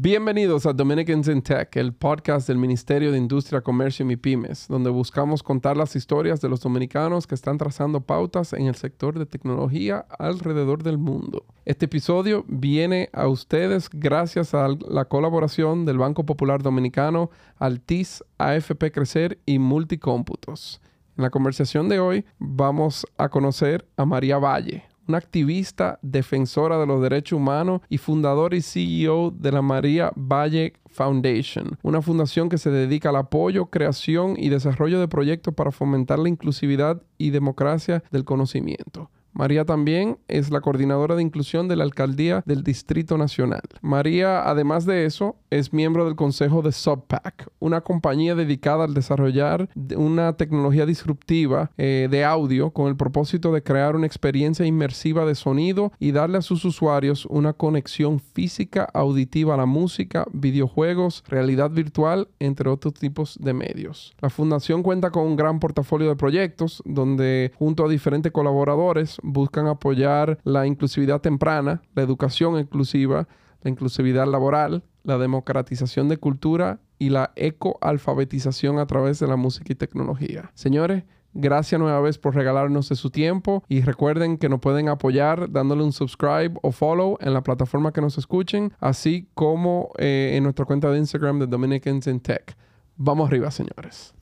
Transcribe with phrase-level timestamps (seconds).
[0.00, 4.90] Bienvenidos a Dominicans in Tech, el podcast del Ministerio de Industria, Comercio y MIPIMES, donde
[4.90, 9.26] buscamos contar las historias de los dominicanos que están trazando pautas en el sector de
[9.26, 11.44] tecnología alrededor del mundo.
[11.64, 18.92] Este episodio viene a ustedes gracias a la colaboración del Banco Popular Dominicano, Altis, AFP
[18.92, 20.80] Crecer y Multicómputos.
[21.16, 26.86] En la conversación de hoy vamos a conocer a María Valle, una activista defensora de
[26.86, 32.58] los derechos humanos y fundadora y CEO de la María Valle Foundation, una fundación que
[32.58, 38.04] se dedica al apoyo, creación y desarrollo de proyectos para fomentar la inclusividad y democracia
[38.10, 39.10] del conocimiento.
[39.38, 43.62] María también es la coordinadora de inclusión de la alcaldía del Distrito Nacional.
[43.82, 49.68] María, además de eso, es miembro del consejo de Subpack, una compañía dedicada al desarrollar
[49.96, 55.36] una tecnología disruptiva eh, de audio con el propósito de crear una experiencia inmersiva de
[55.36, 61.70] sonido y darle a sus usuarios una conexión física auditiva a la música, videojuegos, realidad
[61.70, 64.16] virtual, entre otros tipos de medios.
[64.20, 69.66] La fundación cuenta con un gran portafolio de proyectos donde junto a diferentes colaboradores buscan
[69.66, 73.28] apoyar la inclusividad temprana, la educación inclusiva,
[73.62, 79.72] la inclusividad laboral, la democratización de cultura y la ecoalfabetización a través de la música
[79.72, 80.50] y tecnología.
[80.54, 85.52] Señores, Gracias nueva vez por regalarnos de su tiempo y recuerden que nos pueden apoyar
[85.52, 90.42] dándole un subscribe o follow en la plataforma que nos escuchen, así como eh, en
[90.42, 92.56] nuestra cuenta de Instagram de Dominicans in Tech.
[92.96, 94.14] Vamos arriba, señores.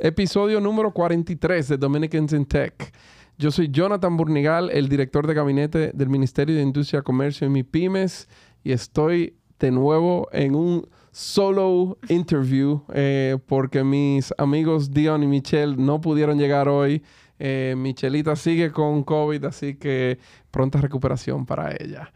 [0.00, 2.92] Episodio número 43 de Dominicans in Tech.
[3.36, 8.28] Yo soy Jonathan Burnigal, el director de gabinete del Ministerio de Industria, Comercio y MIPIMES,
[8.62, 15.76] y estoy de nuevo en un solo interview eh, porque mis amigos Dion y Michelle
[15.76, 17.02] no pudieron llegar hoy.
[17.40, 20.18] Eh, Michelita sigue con COVID, así que
[20.52, 22.12] pronta recuperación para ella.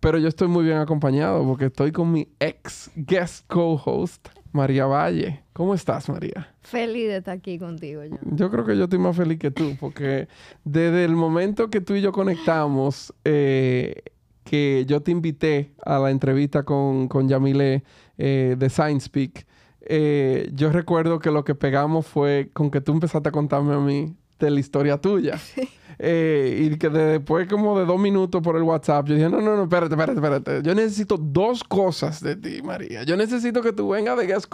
[0.00, 5.42] Pero yo estoy muy bien acompañado porque estoy con mi ex guest co-host, María Valle.
[5.52, 6.48] ¿Cómo estás, María?
[6.62, 8.16] Feliz de estar aquí contigo, yo.
[8.22, 10.26] Yo creo que yo estoy más feliz que tú, porque
[10.64, 14.02] desde el momento que tú y yo conectamos, eh,
[14.42, 17.84] que yo te invité a la entrevista con, con Yamile
[18.18, 19.46] eh, de Science Peak,
[19.82, 23.78] eh, yo recuerdo que lo que pegamos fue con que tú empezaste a contarme a
[23.78, 25.38] mí de la historia tuya.
[25.54, 25.68] Sí.
[25.98, 29.56] Eh, y que después como de dos minutos por el WhatsApp, yo dije, no, no,
[29.56, 30.62] no, espérate, espérate, espérate.
[30.62, 33.02] Yo necesito dos cosas de ti, María.
[33.04, 34.52] Yo necesito que tú vengas de guest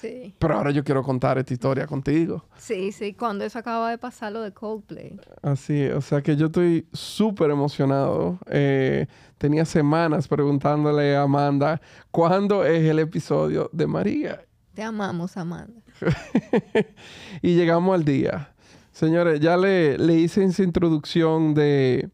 [0.00, 0.34] Sí.
[0.38, 2.44] Pero ahora yo quiero contar esta historia contigo.
[2.56, 5.20] Sí, sí, cuando eso acaba de pasar lo de Coldplay.
[5.42, 8.38] Así, o sea que yo estoy súper emocionado.
[8.46, 9.06] Eh,
[9.36, 14.44] tenía semanas preguntándole a Amanda, ¿cuándo es el episodio de María?
[14.74, 15.82] Te amamos, Amanda.
[17.42, 18.54] y llegamos al día.
[18.92, 22.10] Señores, ya le, hice esa introducción de,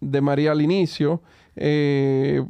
[0.00, 1.22] María al inicio.
[1.56, 2.42] Eh,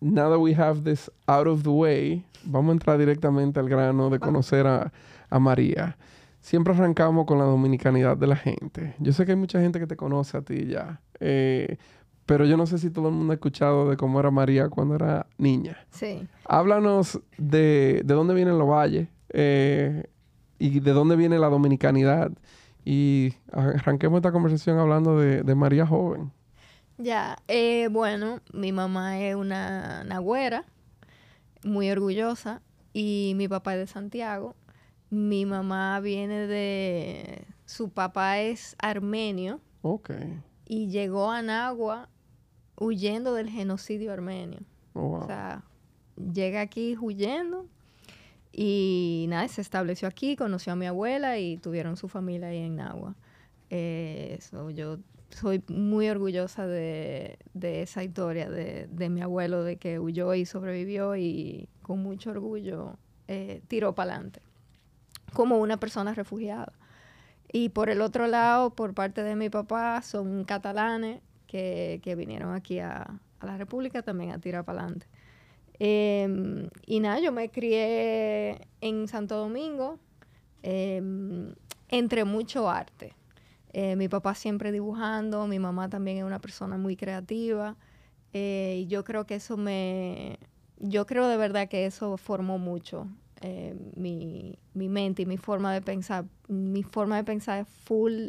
[0.00, 4.10] now that we have this out of the way, vamos a entrar directamente al grano
[4.10, 4.92] de conocer a,
[5.38, 5.96] María.
[6.40, 8.94] Siempre arrancamos con la dominicanidad de la gente.
[8.98, 11.00] Yo sé que hay mucha gente que te conoce a ti ya.
[11.20, 11.76] Eh,
[12.26, 14.94] pero yo no sé si todo el mundo ha escuchado de cómo era María cuando
[14.94, 15.76] era niña.
[15.90, 16.26] Sí.
[16.46, 20.04] Háblanos de, dónde vienen los valles eh,
[20.58, 22.32] y de dónde viene la dominicanidad
[22.84, 26.32] y arranquemos esta conversación hablando de, María Joven.
[26.98, 30.64] Ya, eh, bueno, mi mamá es una nagüera,
[31.64, 34.54] muy orgullosa, y mi papá es de Santiago.
[35.10, 37.46] Mi mamá viene de...
[37.64, 39.60] Su papá es armenio.
[39.82, 40.10] Ok.
[40.66, 42.08] Y llegó a Nagua
[42.76, 44.60] huyendo del genocidio armenio.
[44.94, 45.62] Oh, o sea,
[46.32, 47.66] llega aquí huyendo
[48.52, 52.76] y nada, se estableció aquí, conoció a mi abuela y tuvieron su familia ahí en
[52.76, 53.14] Nagua.
[53.70, 54.40] Eh,
[54.74, 54.98] yo
[55.30, 61.68] soy muy orgullosa de, esa historia de, mi abuelo, de que huyó y sobrevivió y
[61.82, 64.42] con mucho orgullo eh, tiró para adelante,
[65.32, 66.72] como una persona refugiada.
[67.52, 72.80] Y por el otro lado, por parte de mi papá, son catalanes que, vinieron aquí
[72.80, 75.06] a, a la República también a tirar para adelante.
[75.82, 79.98] Em, y nada, yo me crié en Santo Domingo
[80.62, 81.54] em,
[81.88, 83.14] entre mucho arte.
[83.72, 87.76] Eh, mi papá siempre dibujando, mi mamá también es una persona muy creativa.
[88.34, 90.38] Eh, y yo creo que eso me.
[90.78, 93.06] Yo creo de verdad que eso formó mucho
[93.40, 96.26] eh, mi, mi, mente y mi forma de pensar.
[96.48, 98.28] Mi forma de pensar es full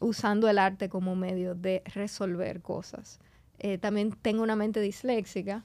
[0.00, 3.20] usando el arte como medio de resolver cosas.
[3.62, 5.64] Eh, también tengo una mente disléxica,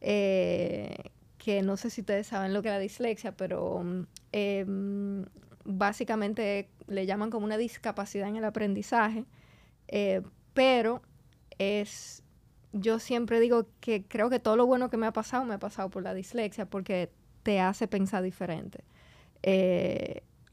[0.00, 0.96] eh,
[1.36, 5.26] que no sé si ustedes saben lo que es la dislexia, pero mm, em,
[5.66, 9.26] básicamente le llaman como una discapacidad en el aprendizaje,
[9.88, 10.22] eh,
[10.54, 11.02] pero
[11.58, 12.22] es,
[12.72, 15.58] yo siempre digo que creo que todo lo bueno que me ha pasado me ha
[15.58, 17.10] pasado por la dislexia porque
[17.42, 18.84] te hace pensar diferente.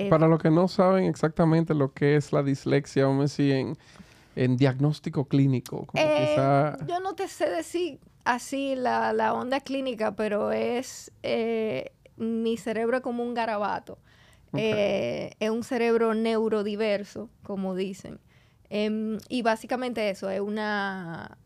[0.09, 3.77] Para los que no saben exactamente lo que es la dislexia, vamos a decir,
[4.35, 6.77] en, diagnóstico clínico, como eh, quizá...
[6.85, 13.01] Yo no te sé decir así la, la onda clínica, pero es eh, mi cerebro
[13.01, 13.97] como un garabato.
[14.53, 18.19] Eh, es un cerebro neurodiverso, como dicen.
[18.69, 21.37] Em, y básicamente eso, es una,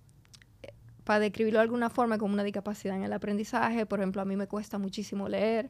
[1.04, 3.86] para describirlo de alguna forma, como una discapacidad en el aprendizaje.
[3.86, 5.70] Por ejemplo, a mí me cuesta muchísimo leer.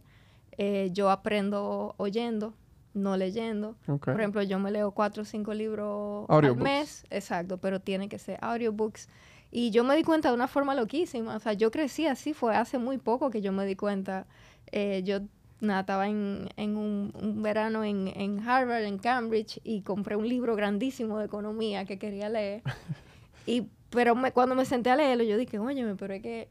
[0.58, 2.54] Eh, yo aprendo oyendo,
[2.96, 3.76] no leyendo.
[4.14, 6.58] Por ejemplo, yo me leo cuatro o cinco libros Audiobooks.
[6.58, 9.08] al mes, exacto, pero tiene que ser audiobooks.
[9.52, 11.36] Y yo me di cuenta de una forma loquísima.
[11.36, 14.26] O sea, yo crecí así, fue hace muy poco que yo me di cuenta.
[14.72, 15.20] Eh, yo
[15.62, 20.28] nada, estaba en, en un, un verano en, en Harvard, en Cambridge, y compré un
[20.28, 22.64] libro grandísimo de economía que quería leer.
[23.46, 26.50] y, pero me- cuando me senté a leerlo, yo dije, óyeme, pero es que,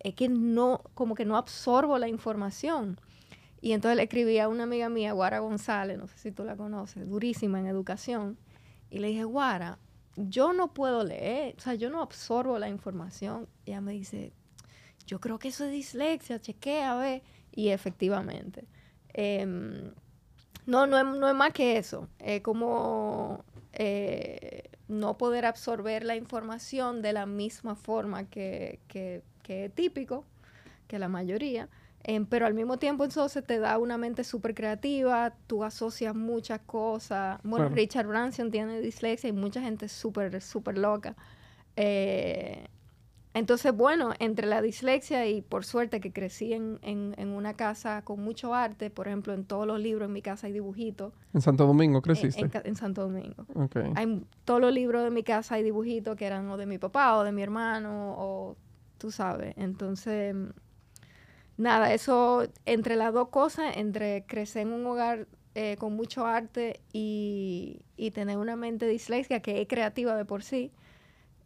[0.00, 3.00] es que no, como que no absorbo la información.
[3.64, 6.54] Y entonces le escribí a una amiga mía, Guara González, no sé si tú la
[6.54, 8.36] conoces, durísima en educación.
[8.90, 9.78] Y le dije, Guara,
[10.16, 13.48] yo no puedo leer, o sea, yo no absorbo la información.
[13.64, 14.34] Y ella me dice,
[15.06, 17.22] yo creo que eso es dislexia, chequea, a ver.
[17.52, 18.66] Y efectivamente.
[19.14, 19.94] em,
[20.66, 22.06] no, no es, no es más que eso.
[22.18, 29.64] Es como eh, no poder absorber la información de la misma forma que, que, que
[29.64, 30.26] es típico,
[30.86, 31.70] que la mayoría.
[32.06, 36.60] Em, pero al mismo tiempo entonces te da una mente súper creativa, tú asocias muchas
[36.60, 37.40] cosas.
[37.42, 37.70] Bueno.
[37.70, 41.16] Richard Branson tiene dislexia y mucha gente súper, súper loca.
[41.76, 42.66] Eh,
[43.32, 48.02] entonces, bueno, entre la dislexia y por suerte que crecí en, en- en una casa
[48.02, 51.12] con mucho arte, por ejemplo, en todos los libros en mi casa hay dibujitos.
[51.32, 52.48] En Santo Domingo creciste.
[52.64, 53.44] En, Santo Domingo.
[53.56, 53.76] Ok.
[53.96, 57.16] Hay todos los libros de mi casa hay dibujitos que eran o de mi papá
[57.16, 58.56] o de mi hermano o
[58.98, 59.54] tú sabes.
[59.56, 60.36] Entonces,
[61.56, 66.80] nada, eso entre las dos cosas, entre crecer en un hogar eh, con mucho arte
[66.92, 70.72] y, y tener una mente disléxica que es creativa de por sí.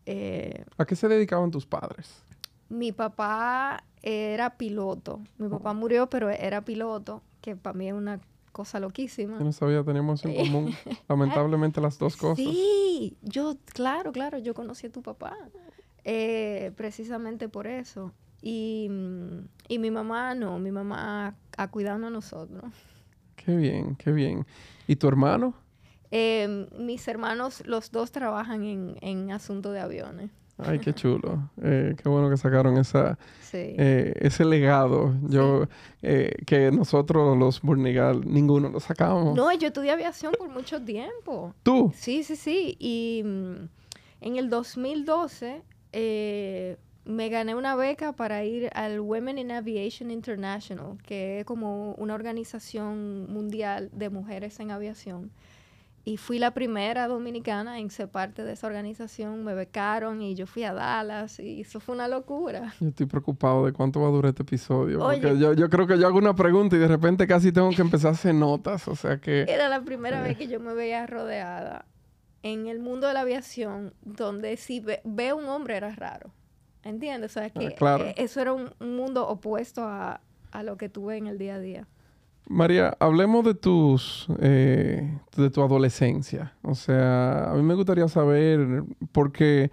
[0.07, 2.23] eh, ¿A qué se dedicaban tus padres?
[2.71, 5.21] mi papá era piloto.
[5.39, 8.21] Mi papá murió, pero era piloto, que para mí es una
[8.53, 9.39] cosa loquísima.
[9.39, 10.75] Yo no sabía, teníamos en común,
[11.09, 12.37] lamentablemente, las dos cosas.
[12.45, 15.35] Sí, yo, claro, claro, yo conocí a tu papá.
[16.05, 18.13] eh, precisamente por eso.
[18.43, 18.89] Y,
[19.69, 22.65] y mi mamá no, mi mamá ha cuidado a nosotros.
[23.37, 24.47] Qué bien, qué bien.
[24.87, 25.55] ¿Y tu hermano?
[26.11, 30.31] Eh, mis hermanos, los dos trabajan en, en asuntos de aviones.
[30.57, 31.51] Ay, qué chulo.
[31.63, 33.59] Eh, qué bueno que sacaron esa, Sí.
[33.79, 35.15] eh, ese legado.
[35.29, 35.67] Yo,
[36.03, 39.37] eh, que nosotros los Burnigal, ninguno lo sacamos.
[39.37, 41.55] No, yo estudié aviación por mucho tiempo.
[41.63, 41.93] ¿Tú?
[41.95, 42.77] Sí, sí, sí.
[42.81, 43.69] Y mm,
[44.23, 45.63] en el 2012
[45.93, 46.77] eh,
[47.09, 52.15] me gané una beca para ir al Women in Aviation International, que es como una
[52.15, 55.31] organización mundial de mujeres en aviación.
[56.05, 59.43] Y fui la primera dominicana en ser parte de esa organización.
[59.43, 62.75] Me becaron y yo fui a Dallas y eso fue una locura.
[62.79, 64.99] Yo estoy preocupado de cuánto va a durar este episodio.
[64.99, 67.81] Porque yo, yo creo que yo hago una pregunta y de repente casi tengo que
[67.81, 68.87] empezar a hacer notas.
[68.87, 69.47] O sea que...
[69.49, 71.87] Era la primera vez que yo me veía rodeada
[72.43, 76.33] en el mundo de la aviación, donde si ve, ve un hombre era raro.
[76.85, 77.31] ¿Entiendes?
[77.33, 78.05] O sea, que Ah, claro.
[78.05, 80.21] eh, eso era un, un mundo opuesto a,
[80.53, 81.87] a lo que tuve en el día a día.
[82.51, 86.55] María, hablemos de tus eh, de tu adolescencia.
[86.63, 89.71] O sea, a mí me gustaría saber, porque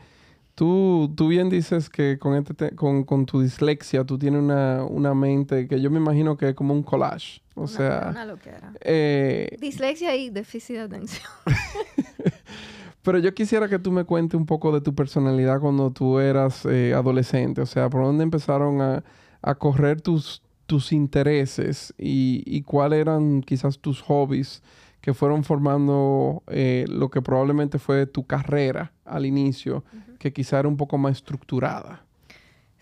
[0.56, 4.84] tú, tú bien dices que con, este te- con, con tu dislexia tú tienes una,
[4.84, 7.42] una mente que yo me imagino que es como un collage.
[7.56, 8.74] O Una- sea, Una loquera.
[8.82, 11.30] eh, Dislexia y déficit de atención.
[13.06, 16.66] pero yo quisiera que tú me cuentes un poco de tu personalidad cuando tú eras
[16.66, 17.62] eh, adolescente.
[17.62, 19.04] O sea, por dónde empezaron a,
[19.44, 24.64] a correr tus, tus intereses y, y cuáles eran quizás tus hobbies
[25.02, 29.84] que fueron formando eh, lo que probablemente fue tu carrera al inicio,
[30.18, 32.05] que quizá era un poco más estructurada.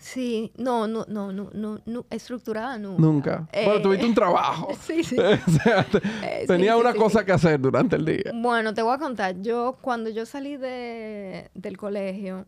[0.04, 3.00] Sí, no, no, no, no, no, no, estructurada nunca.
[3.00, 3.48] Nunca.
[3.52, 4.68] Eh, Bueno, tuviste un trabajo.
[4.82, 5.16] Sí, sí.
[5.18, 7.24] o sea, te- Eh, tenía sí, una sí, cosa sí.
[7.24, 8.30] que hacer durante el día.
[8.34, 9.40] Bueno, te voy a contar.
[9.40, 12.44] Yo, cuando yo salí de, del colegio,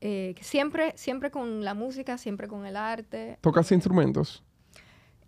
[0.00, 3.38] eh, siempre, siempre con la música, siempre con el arte.
[3.42, 4.42] ¿Tocas instrumentos?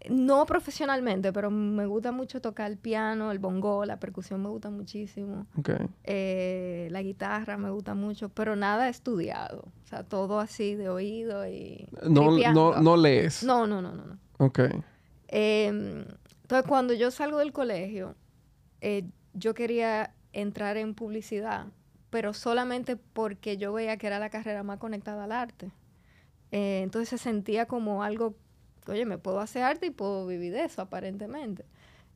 [0.09, 4.71] No profesionalmente, pero me gusta mucho tocar el piano, el bongo, la percusión me gusta
[4.71, 5.47] muchísimo.
[6.05, 9.65] Eh, la guitarra me gusta mucho, pero nada estudiado.
[9.85, 11.87] O sea, todo así de oído y...
[12.09, 13.43] No, no, no lees.
[13.43, 14.05] No, no, no, no.
[14.07, 14.19] no.
[14.39, 14.61] Ok.
[15.29, 15.67] Eh,
[16.43, 18.17] entonces, cuando yo salgo del colegio,
[18.81, 19.05] eh,
[19.35, 21.67] yo quería entrar en publicidad,
[22.11, 25.71] pero solamente porque yo veía que era la carrera más conectada al arte.
[26.51, 28.35] Eh, entonces se sentía como algo,
[28.87, 31.65] oye, me puedo hacer arte y puedo vivir de eso aparentemente.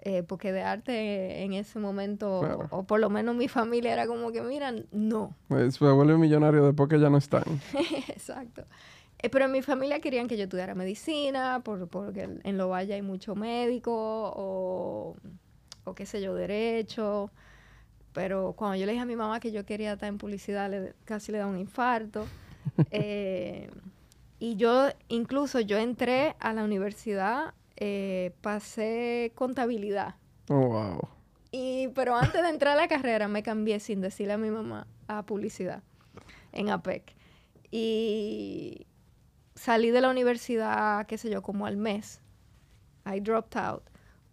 [0.07, 4.33] Eh, porque de arte en ese momento, o, por lo menos mi familia era como
[4.33, 5.35] que, mira, no.
[5.49, 7.45] Pues se vuelve millonario después que ya no están.
[8.09, 8.65] Exacto.
[9.23, 12.93] Eh, pero en mi familia querían que yo estudiara medicina, por, porque en Lo Valle
[12.93, 15.17] hay mucho médico, o,
[15.85, 17.31] o qué sé yo, derecho.
[18.13, 20.95] Pero cuando yo le dije a mi mamá que yo quería estar en publicidad, le,
[21.05, 22.27] casi le da un infarto.
[22.91, 23.71] Eh,
[24.39, 30.17] y yo, incluso yo entré a la universidad, eh, pasé contabilidad.
[30.49, 31.09] Oh, wow.
[31.51, 34.87] Y, pero antes de entrar a la carrera me cambié sin decirle a mi mamá
[35.07, 35.83] a publicidad
[36.53, 37.15] en APEC.
[37.71, 38.87] Y
[39.55, 42.21] salí de la universidad, qué sé yo, como al mes.
[43.07, 43.83] I dropped out.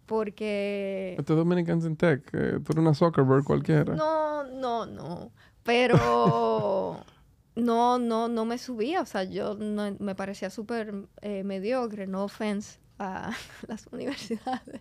[0.06, 1.14] Porque...
[1.18, 3.94] Este Dominicans in Tech, eh, tú eres una Zuckerberg cualquiera.
[3.94, 5.30] No, no, no.
[5.62, 7.04] Pero
[7.54, 9.00] no, no, no me subía.
[9.00, 13.32] O sea, yo no, me parecía súper eh, mediocre, no offense a
[13.68, 14.80] las universidades.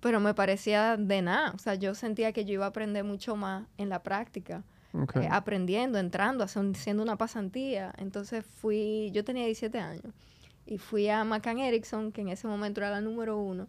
[0.00, 1.52] Pero me parecía de nada.
[1.54, 4.64] O sea, yo sentía que yo iba a aprender mucho más en la práctica.
[5.14, 7.92] Eh, aprendiendo, entrando, haciendo una pasantía.
[7.98, 10.14] Entonces fui, yo tenía 17 años
[10.68, 13.68] y fui a McCann Erickson, que en ese momento era la número uno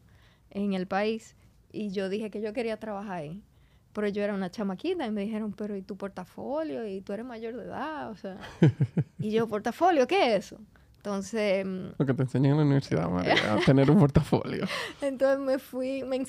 [0.49, 1.35] en el país,
[1.71, 3.43] y yo dije que yo quería trabajar ahí.
[3.93, 6.85] Pero yo era una chamaquita y me dijeron, pero ¿y tu portafolio?
[6.85, 8.37] Y tú eres mayor de edad, o sea.
[9.19, 10.05] y yo, ¿portafolio?
[10.07, 10.61] ¿Qué es eso?
[10.97, 11.65] Entonces...
[11.65, 14.65] Mm, Lo que te enseñan en la universidad, María, a tener un portafolio.
[15.01, 16.19] Entonces me fui, me,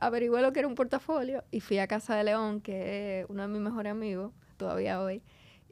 [0.00, 3.42] averigué lo que era un portafolio y fui a Casa de León, que es uno
[3.42, 5.22] de mis mejores amigos, todavía hoy.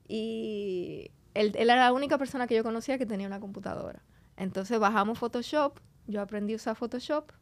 [0.06, 4.02] Y él, él era la única persona que yo conocía que tenía una computadora.
[4.36, 7.32] Entonces bajamos Photoshop, yo aprendí a usar Photoshop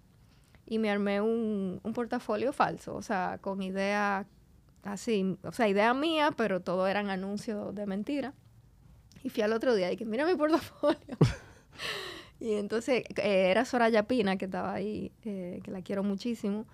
[0.68, 4.26] y me armé un, un portafolio falso, o sea, con idea
[4.82, 8.34] así, o sea, idea mía, pero todo eran anuncios de mentira.
[9.22, 11.16] Y fui al otro día y que mira mi portafolio.
[12.40, 16.66] y entonces eh, era Soraya Pina que estaba ahí, eh, que la quiero muchísimo.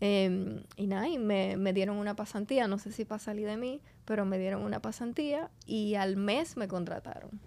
[0.00, 3.56] Em, y nada, y me, me, dieron una pasantía, no sé si para salir de
[3.56, 7.40] mí, pero me dieron una pasantía y al mes me contrataron.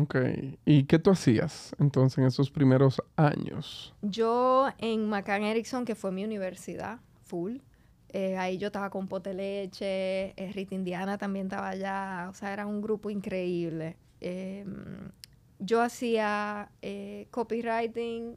[0.00, 0.16] Ok,
[0.64, 3.94] ¿y qué tú hacías entonces en esos primeros años?
[4.02, 7.58] Yo en McCann Erickson, que fue mi universidad, full,
[8.14, 12.64] eh, ahí yo estaba con Poteleche, eh, Rita Indiana también estaba allá, o sea, era
[12.64, 13.96] un grupo increíble.
[14.20, 15.10] Em,
[15.58, 18.36] yo hacía eh, copywriting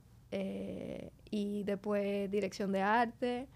[1.29, 3.47] y después dirección de arte.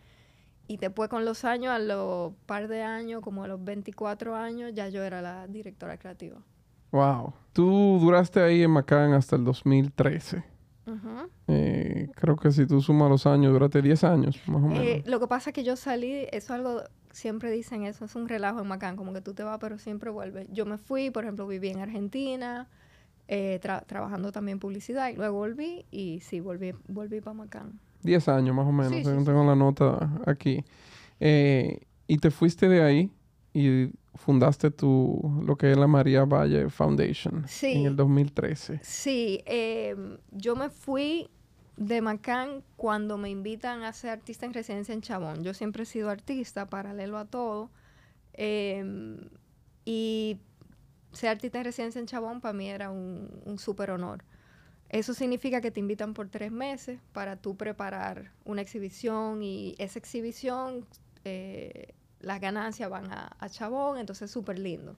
[0.67, 4.71] Y después con los años, a los par de años, como a los 24 años,
[4.73, 6.37] ya yo era la directora creativa.
[6.91, 7.33] Wow.
[7.53, 10.51] Tú duraste ahí en McCann hasta el 2013.
[11.47, 15.07] Eh, creo que si tú sumas los años, durante 10 años, más o eh, menos.
[15.07, 16.81] lo que pasa es que yo salí, eso es algo,
[17.11, 20.09] siempre dicen eso, es un relajo en Macán, como que tú te vas, pero siempre
[20.09, 20.47] vuelves.
[20.51, 22.67] Yo me fui, por ejemplo, viví en Argentina,
[23.27, 27.79] eh, trabajando también publicidad, y luego volví, y sí, volví, volví para Macán.
[28.03, 30.63] 10 años, más o menos, tengo la nota aquí.
[31.19, 33.11] y te fuiste de ahí
[33.53, 38.79] y fundaste tu, lo que es la María Valle Foundation en el 2013.
[38.83, 41.29] Sí, em, yo me fui
[41.77, 45.43] de Macán cuando me invitan a ser artista en residencia en Chabón.
[45.43, 47.71] Yo siempre he sido artista, paralelo a todo.
[48.33, 49.29] Em,
[49.85, 50.37] y
[51.11, 54.23] ser artista en residencia en Chabón para mí era un, un súper honor.
[54.89, 59.97] Eso significa que te invitan por tres meses para tú preparar una exhibición y esa
[59.97, 60.85] exhibición
[61.23, 64.95] eh, las ganancias van a, Chabón, entonces súper lindo.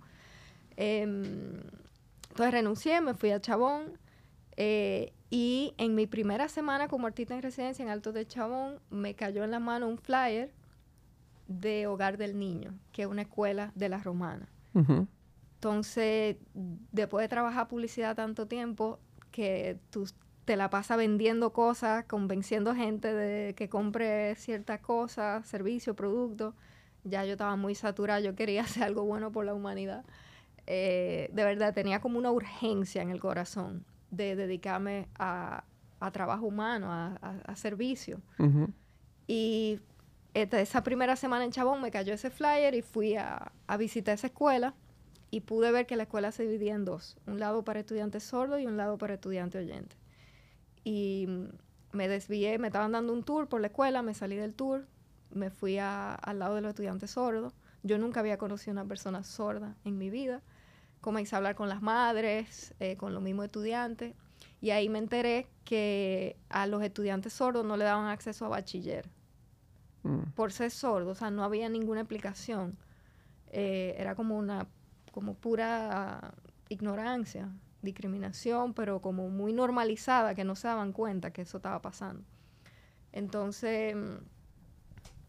[0.75, 1.61] Em,
[2.29, 3.97] entonces renuncié, me fui a Chabón
[4.55, 9.15] eh, y en mi primera semana como artista en residencia en Alto de Chabón me
[9.15, 10.51] cayó en la mano un flyer
[11.47, 14.47] de Hogar del Niño, que es una escuela de la romana.
[15.55, 16.37] Entonces,
[16.91, 18.99] después de trabajar publicidad tanto tiempo,
[19.31, 20.07] que tú
[20.45, 26.53] te la pasas vendiendo cosas, convenciendo gente de que compre ciertas cosas, servicios, productos,
[27.03, 30.05] ya yo estaba muy saturada, yo quería hacer algo bueno por la humanidad.
[30.65, 35.63] Eh, de verdad, tenía como una urgencia en el corazón de dedicarme a,
[36.11, 38.21] trabajo humano, a, servicio.
[39.25, 39.79] Y
[40.33, 44.73] esa primera semana en Chabón me cayó ese flyer y fui a, visitar esa escuela
[45.31, 48.59] y pude ver que la escuela se dividía en dos, un lado para estudiantes sordos
[48.59, 49.97] y un lado para estudiantes oyentes.
[50.83, 51.27] Y
[51.91, 54.85] me desvié, me estaban dando un tour por la escuela, me salí del tour,
[55.33, 57.53] me fui al lado de los estudiantes sordos.
[57.83, 60.41] Yo nunca había conocido a una persona sorda en mi vida.
[61.01, 64.15] Comencé a hablar con las madres, eh, con los mismos estudiantes,
[64.61, 69.09] y ahí me enteré que a los estudiantes sordos no le daban acceso a bachiller
[70.03, 70.31] mm.
[70.35, 72.77] por ser sordos, o sea, no había ninguna explicación.
[73.51, 74.67] eh, era como una,
[75.11, 76.33] como pura
[76.69, 77.49] ignorancia,
[77.83, 82.23] discriminación, pero como muy normalizada, que no se daban cuenta que eso estaba pasando.
[83.11, 83.95] Entonces,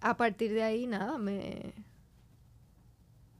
[0.04, 1.73] a partir de ahí, nada, me,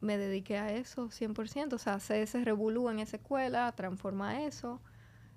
[0.01, 4.81] me dediqué a eso 100%, o sea, hacer ese revolú en esa escuela, transformar eso.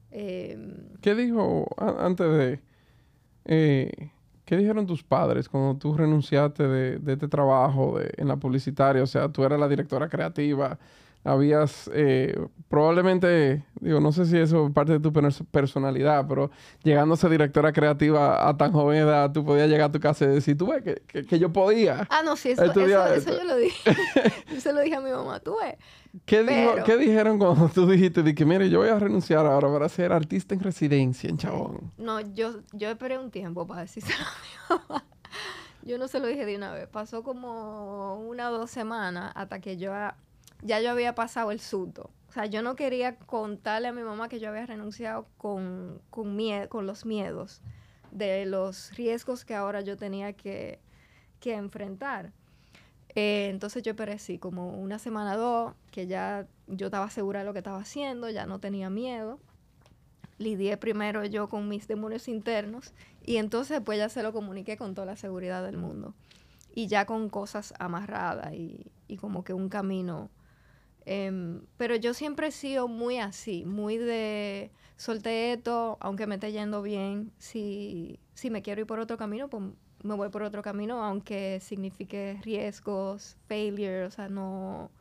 [0.09, 2.61] Em, ¿Qué dijo antes de...
[3.43, 4.09] Eh,
[4.45, 9.03] ¿Qué dijeron tus padres cuando tú renunciaste de, este trabajo en la publicitaria?
[9.03, 10.79] O sea, tú eras la directora creativa,
[11.27, 15.11] habías eh, probablemente, digo, no sé si eso es parte de tu
[15.51, 16.49] personalidad, pero
[16.83, 20.25] llegando a ser directora creativa a tan joven edad, tú podías llegar a tu casa
[20.25, 22.07] y decir, tú ves que, que, yo podía.
[22.09, 23.91] Ah, no, sí, eso, eso, yo lo dije.
[24.53, 25.75] yo se lo dije a mi mamá, tú ves.
[26.25, 26.45] ¿Qué,
[26.85, 30.13] ¿Qué dijeron cuando tú dijiste de que, mire, yo voy a renunciar ahora para ser
[30.13, 31.91] artista en residencia en Chabón?
[31.97, 34.23] No, yo, yo esperé un tiempo para decírselo
[34.69, 35.03] a mi mamá.
[35.83, 36.87] Yo no se lo dije de una vez.
[36.87, 39.93] Pasó como una o dos semanas hasta que yo
[40.61, 42.09] ya yo había pasado el susto.
[42.29, 46.35] O sea, yo no quería contarle a mi mamá que yo había renunciado con, con,
[46.35, 47.61] miedo, con los miedos
[48.11, 50.79] de los riesgos que ahora yo tenía que,
[51.39, 52.33] que enfrentar.
[53.15, 57.45] Eh, entonces yo perecí como una semana o dos, que ya yo estaba segura de
[57.45, 59.39] lo que estaba haciendo, ya no tenía miedo.
[60.37, 62.93] Lidié primero yo con mis demonios internos
[63.25, 66.13] y entonces pues ya se lo comuniqué con toda la seguridad del mundo.
[66.75, 70.29] Y ya con cosas amarradas y, y como que un camino.
[71.09, 76.51] Em, pero yo siempre he sido muy así, muy de solté esto, aunque me esté
[76.51, 77.31] yendo bien.
[77.37, 79.63] Si, si me quiero ir por otro camino, pues
[80.03, 84.91] me voy por otro camino, aunque signifique riesgos, failure, o sea, no...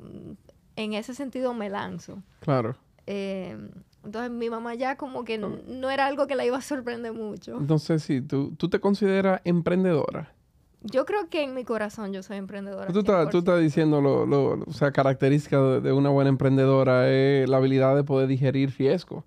[0.00, 0.32] Mm,
[0.74, 2.20] en ese sentido me lanzo.
[2.40, 2.74] Claro.
[3.06, 3.70] Em,
[4.04, 7.56] entonces mi mamá ya como que no, era algo que la iba a sorprender mucho.
[7.56, 10.34] Entonces, sí, ¿tú, tú te consideras emprendedora?
[10.82, 12.92] Yo creo que en mi corazón yo soy emprendedora.
[12.92, 17.48] Tú estás, tú estás diciendo, lo, lo, o sea, característica de, una buena emprendedora es
[17.48, 19.24] la habilidad de poder digerir riesgo.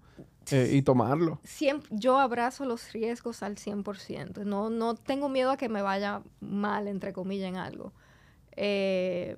[0.51, 1.39] Eh, y tomarlo.
[1.43, 4.43] Siempre, yo abrazo los riesgos al 100%.
[4.43, 7.93] No, no tengo miedo a que me vaya mal, entre comillas, en algo.
[8.57, 9.37] Eh,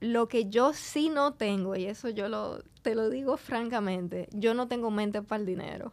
[0.00, 4.54] lo que yo sí no tengo, y eso yo lo, te lo digo francamente, yo
[4.54, 5.92] no tengo mente para el dinero.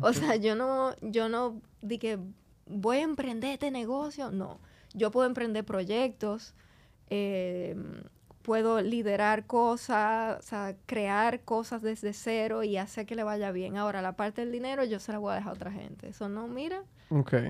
[0.00, 2.18] O sea, yo no, yo no di que
[2.66, 4.30] voy a emprender este negocio.
[4.30, 4.60] No,
[4.96, 6.54] yo puedo emprender proyectos.
[7.08, 7.76] Eh,
[8.46, 13.76] puedo liderar cosas, o sea, crear cosas desde cero y hacer que le vaya bien.
[13.76, 16.08] Ahora, la parte del dinero yo se la voy a dejar a otra gente.
[16.08, 16.84] Eso no, mira,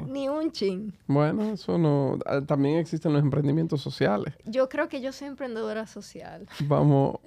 [0.07, 0.95] ni un chin.
[1.07, 2.19] Bueno, eso no...
[2.25, 4.35] Ah, también existen los emprendimientos sociales.
[4.47, 6.49] Yo creo que yo soy emprendedora social.
[6.65, 7.21] Vamos,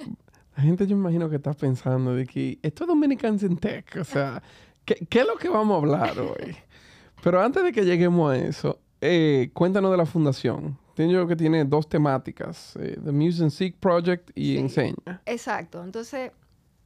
[0.58, 4.04] la gente yo imagino que está pensando de que esto es Dominicans in Tech, o
[4.04, 4.42] sea,
[4.84, 6.56] ¿qué, ¿qué, es lo que vamos a hablar hoy?
[7.24, 10.78] Pero antes de que lleguemos a eso, eh, cuéntanos de la fundación.
[10.90, 15.22] Entiendo que tiene dos temáticas, eh, The Muse and Seek Project y Enseña.
[15.26, 15.82] Exacto.
[15.82, 16.34] Entonces,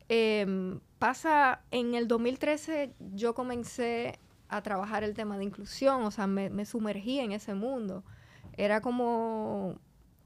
[0.07, 6.27] em, pasa, en el 2013 yo comencé a trabajar el tema de inclusión, o sea,
[6.27, 8.03] me, sumergí en ese mundo.
[8.55, 9.79] Era como,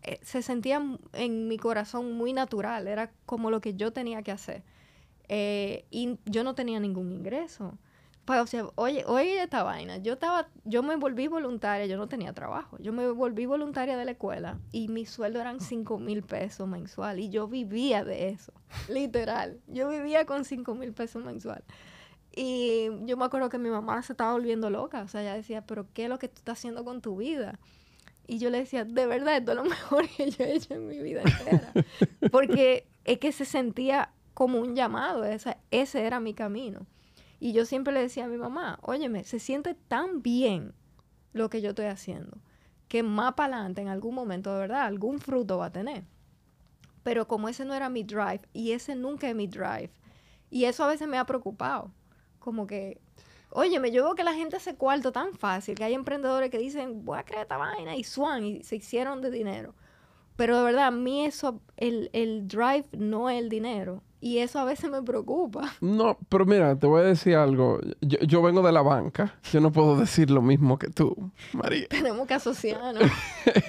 [0.04, 0.82] eh, se sentía
[1.14, 4.64] en mi corazón muy natural, era como lo que yo tenía que hacer.
[5.30, 7.78] Eh, y yo no tenía ningún ingreso.
[8.28, 9.98] O sea, oye, oye esta vaina.
[9.98, 12.78] Yo estaba, yo me volví voluntaria, yo no tenía trabajo.
[12.80, 17.20] Yo me volví voluntaria de la escuela y mi sueldo eran 5 mil pesos mensual
[17.20, 18.52] y yo vivía de eso,
[18.90, 19.62] literal.
[19.68, 21.64] Yo vivía con 5 mil pesos mensual.
[22.36, 25.02] Y yo me acuerdo que mi mamá se estaba volviendo loca.
[25.02, 27.60] O sea, ella decía, pero ¿qué es lo que tú estás haciendo con tu vida?
[28.28, 30.88] Y yo le decía, de verdad, esto es lo mejor que yo he hecho en
[30.88, 31.72] mi vida entera.
[32.30, 36.86] Porque es que se sentía como un llamado, esa, ese era mi camino.
[37.40, 40.74] Y yo siempre le decía a mi mamá, óyeme, se siente tan bien
[41.34, 42.38] lo que yo estoy haciendo,
[42.88, 46.04] que más para adelante, en algún momento, de verdad, algún fruto va a tener.
[47.04, 49.92] Pero como ese no era mi drive, y ese nunca es mi drive,
[50.50, 51.92] y eso a veces me ha preocupado,
[52.40, 53.00] como que,
[53.52, 57.06] óyeme, yo veo que la gente hace cuarto tan fácil, que hay emprendedores que dicen,
[57.06, 59.76] voy a crear esta vaina, y swan, y se hicieron de dinero.
[60.36, 64.60] Pero de verdad, a mí eso, el, el drive no es el dinero, y eso
[64.60, 65.72] a veces me preocupa.
[65.82, 67.80] No, pero mira, te voy a decir algo.
[68.02, 69.36] Yo, vengo de la banca.
[69.52, 71.88] Yo no puedo decir lo mismo que tú, María.
[71.88, 73.04] Tenemos que asociarnos.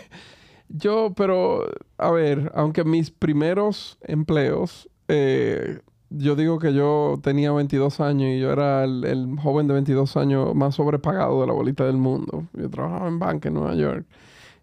[0.69, 1.65] yo, pero,
[1.97, 5.81] a ver, aunque mis primeros empleos, eh,
[6.11, 10.55] yo digo que yo tenía 22 años y yo era el, joven de 22 años
[10.55, 12.49] más sobrepagado de la bolita del mundo.
[12.55, 14.07] Yo trabajaba en banca en Nueva York.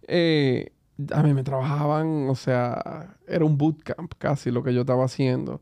[0.07, 0.71] Eh,
[1.11, 5.61] a mí me trabajaban, o sea, era un bootcamp casi lo que yo estaba haciendo.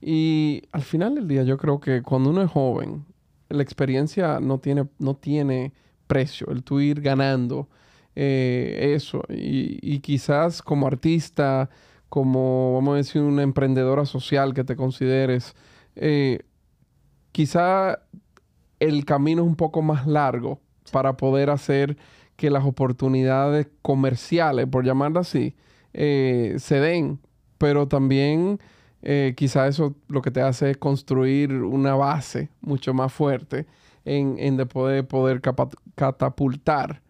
[0.00, 3.06] Y al final del día yo creo que cuando uno es joven,
[3.48, 5.72] la experiencia no tiene, no tiene
[6.06, 6.48] precio.
[6.50, 7.68] El tú ir ganando
[8.14, 9.22] eh, eso.
[9.28, 11.70] Y, quizás como artista,
[12.08, 15.54] como, vamos a decir, una emprendedora social que te consideres,
[15.96, 16.40] eh,
[17.32, 18.00] quizá
[18.80, 20.60] el camino es un poco más largo
[20.92, 21.96] para poder hacer
[22.36, 25.54] que las oportunidades comerciales, por llamarlo así,
[25.92, 27.20] eh, se den,
[27.58, 28.58] pero también
[29.02, 33.66] eh, quizá eso lo que te hace es construir una base mucho más fuerte
[34.04, 35.40] en, en de poder, poder
[35.94, 37.02] catapultar.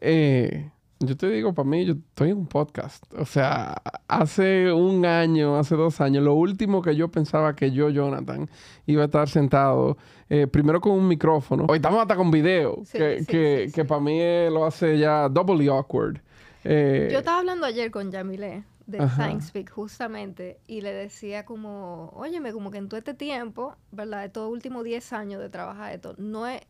[0.00, 3.04] Eh, yo te digo, para mí, yo estoy en un podcast.
[3.14, 7.90] O sea, hace un año, hace dos años, lo último que yo pensaba que yo,
[7.90, 8.48] Jonathan,
[8.86, 9.96] iba a estar sentado,
[10.28, 11.66] eh, primero con un micrófono.
[11.68, 14.18] Hoy estamos hasta con video, que, que, que para mí
[14.50, 16.20] lo hace ya doubly awkward.
[16.64, 22.10] Eh, yo estaba hablando ayer con Yamile de Science Speak, justamente, y le decía como,
[22.14, 24.22] óyeme, como que en todo este tiempo, ¿verdad?
[24.22, 26.62] De todo último 10 años de trabajar esto, no es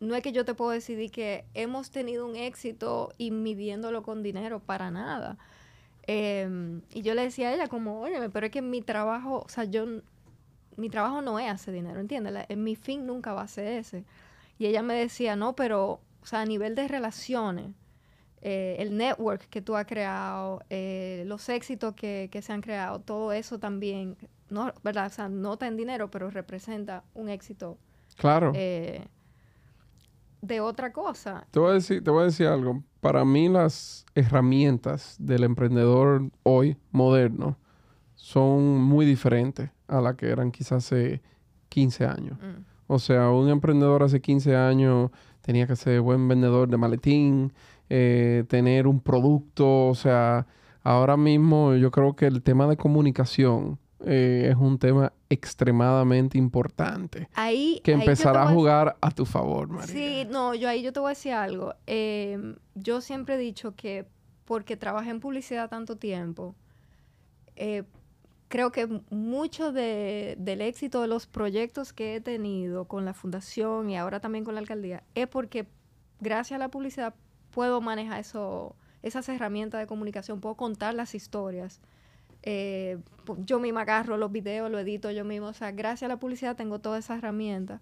[0.00, 4.22] no es que yo te puedo decidir que hemos tenido un éxito y midiéndolo con
[4.22, 5.38] dinero, para nada.
[6.06, 9.48] Em, y yo le decía a ella como, oye, pero es que mi trabajo, o
[9.48, 9.86] sea, yo,
[10.76, 12.46] mi trabajo no es hacer dinero, ¿entiendes?
[12.56, 14.04] mi fin nunca va a ser ese.
[14.58, 17.72] Y ella me decía, no, pero, o sea, a nivel de relaciones,
[18.42, 23.00] eh, el network que tú has creado, eh, los éxitos que, que, se han creado,
[23.00, 24.16] todo eso también,
[24.50, 25.06] no, ¿verdad?
[25.06, 27.78] O sea, no está en dinero, pero representa un éxito.
[28.16, 28.52] Claro.
[28.54, 29.04] Eh,
[30.46, 31.46] de otra cosa.
[31.50, 32.82] Te voy, a decir, te voy a decir algo.
[33.00, 37.58] Para mí las herramientas del emprendedor hoy, moderno,
[38.14, 41.22] son muy diferentes a las que eran quizás hace
[41.68, 42.38] 15 años.
[42.38, 42.64] Mm.
[42.86, 45.10] O sea, un emprendedor hace 15 años
[45.42, 47.52] tenía que ser buen vendedor de maletín,
[47.88, 50.46] eh, tener un producto, o sea,
[50.82, 57.28] ahora mismo yo creo que el tema de comunicación eh, es un tema extremadamente importante.
[57.34, 59.86] Ahí, que empezará a jugar a, tu favor, María.
[59.86, 61.74] Sí, no, yo ahí yo te voy a decir algo.
[61.86, 64.06] Em, yo siempre he dicho que
[64.44, 66.54] porque trabajé en publicidad tanto tiempo,
[67.56, 67.84] eh,
[68.48, 73.96] creo que mucho del éxito de los proyectos que he tenido con la fundación y
[73.96, 75.66] ahora también con la alcaldía es porque
[76.20, 77.14] gracias a la publicidad
[77.50, 81.80] puedo manejar eso, esas herramientas de comunicación, puedo contar las historias
[82.46, 82.98] eh,
[83.44, 85.48] yo misma agarro los videos, lo edito yo mismo.
[85.48, 87.80] O sea, gracias a la publicidad tengo toda esa herramienta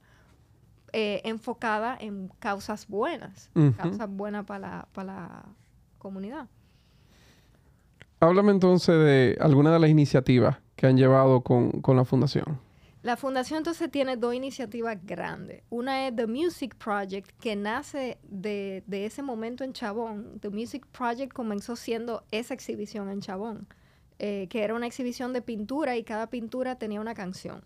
[0.92, 5.44] eh, enfocada en causas buenas, causas buenas para la, la
[5.98, 6.48] comunidad.
[8.20, 12.58] Háblame entonces de alguna de las iniciativas que han llevado con, con, la fundación.
[13.02, 15.62] La fundación entonces tiene dos iniciativas grandes.
[15.68, 20.38] Una es The Music Project, que nace de, de, ese momento en Chabón.
[20.40, 23.66] The Music Project comenzó siendo esa exhibición en Chabón.
[24.26, 27.62] Eh, que era una exhibición de pintura y cada pintura tenía una canción.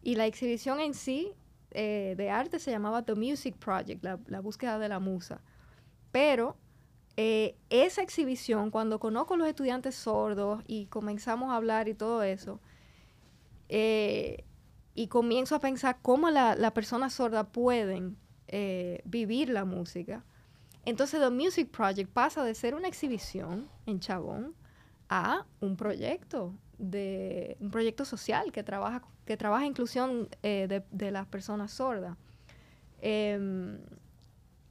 [0.00, 1.34] Y la exhibición en sí
[1.72, 5.42] eh, de arte se llamaba The Music Project, la, búsqueda de la musa.
[6.10, 6.56] Pero
[7.18, 12.22] eh, esa exhibición, cuando conozco a los estudiantes sordos y comenzamos a hablar y todo
[12.22, 12.58] eso,
[13.68, 18.16] y comienzo a pensar cómo las la personas sordas pueden
[19.04, 20.24] vivir la música,
[20.86, 24.54] entonces The Music Project pasa de ser una exhibición en Chabón
[25.08, 31.26] a un proyecto de un proyecto social que trabaja que trabaja inclusión eh, de, las
[31.26, 32.16] personas sordas.
[33.02, 33.78] Em,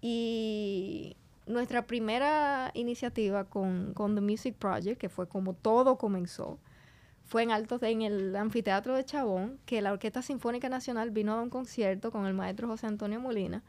[0.02, 6.60] y nuestra primera iniciativa con, con, The Music Project que fue como todo comenzó
[7.24, 11.42] fue en Alto en el anfiteatro de Chabón que la Orquesta Sinfónica Nacional vino a
[11.42, 13.64] un concierto con el maestro José Antonio Molina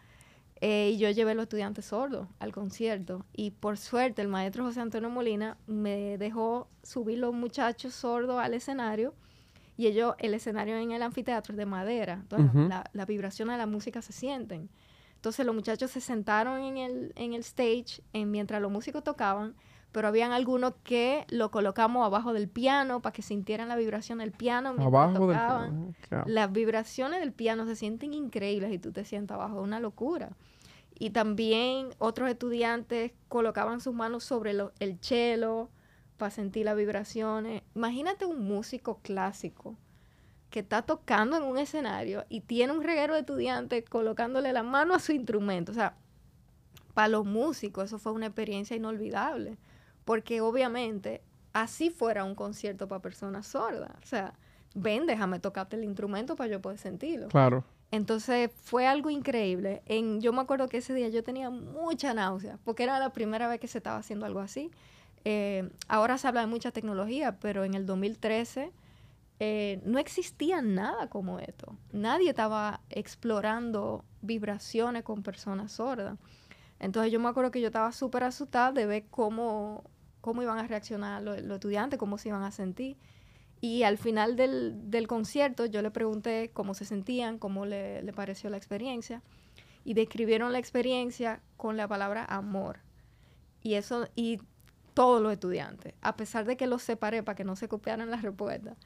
[0.60, 3.24] eh, y yo llevé a los estudiantes sordos al concierto.
[3.32, 8.54] Y por suerte, el maestro José Antonio Molina me dejó subir los muchachos sordos al
[8.54, 9.14] escenario.
[9.76, 12.14] Y ellos, el escenario en el anfiteatro es de madera.
[12.14, 14.68] Entonces, la, vibración de la música se sienten.
[15.14, 19.54] Entonces, los muchachos se sentaron en el, en el stage en, mientras los músicos tocaban
[19.92, 24.32] pero habían algunos que lo colocamos abajo del piano para que sintieran la vibración del
[24.32, 25.96] piano abajo tocaban.
[26.10, 30.30] Del Las vibraciones del piano se sienten increíbles y tú te sientas abajo, una locura.
[30.98, 35.70] Y también otros estudiantes colocaban sus manos sobre el cello
[36.16, 37.62] para sentir las vibraciones.
[37.74, 39.76] Imagínate un músico clásico
[40.50, 44.94] que está tocando en un escenario y tiene un reguero de estudiantes colocándole la mano
[44.94, 45.72] a su instrumento.
[45.72, 45.94] O sea,
[46.94, 49.56] para los músicos eso fue una experiencia inolvidable
[50.08, 51.20] porque obviamente
[51.52, 53.90] así fuera un concierto para personas sordas.
[54.02, 54.32] O sea,
[54.74, 57.28] ven, déjame tocarte el instrumento para yo poder sentirlo.
[57.28, 57.62] Claro.
[57.90, 59.82] Entonces fue algo increíble.
[59.84, 63.48] En, yo me acuerdo que ese día yo tenía mucha náusea, porque era la primera
[63.48, 64.70] vez que se estaba haciendo algo así.
[65.26, 68.72] Eh, ahora se habla de mucha tecnología, pero en el 2013
[69.40, 71.76] eh, no existía nada como esto.
[71.92, 76.16] Nadie estaba explorando vibraciones con personas sordas.
[76.80, 79.84] Entonces yo me acuerdo que yo estaba súper asustada de ver cómo,
[80.28, 82.98] cómo iban a reaccionar los, estudiantes, cómo se iban a sentir.
[83.62, 88.50] Y al final del, concierto yo le pregunté cómo se sentían, cómo le, le, pareció
[88.50, 89.22] la experiencia.
[89.84, 92.80] Y describieron la experiencia con la palabra amor.
[93.62, 94.38] Y eso, y
[94.92, 98.20] todos los estudiantes, a pesar de que los separé para que no se copiaran las
[98.20, 98.76] respuestas.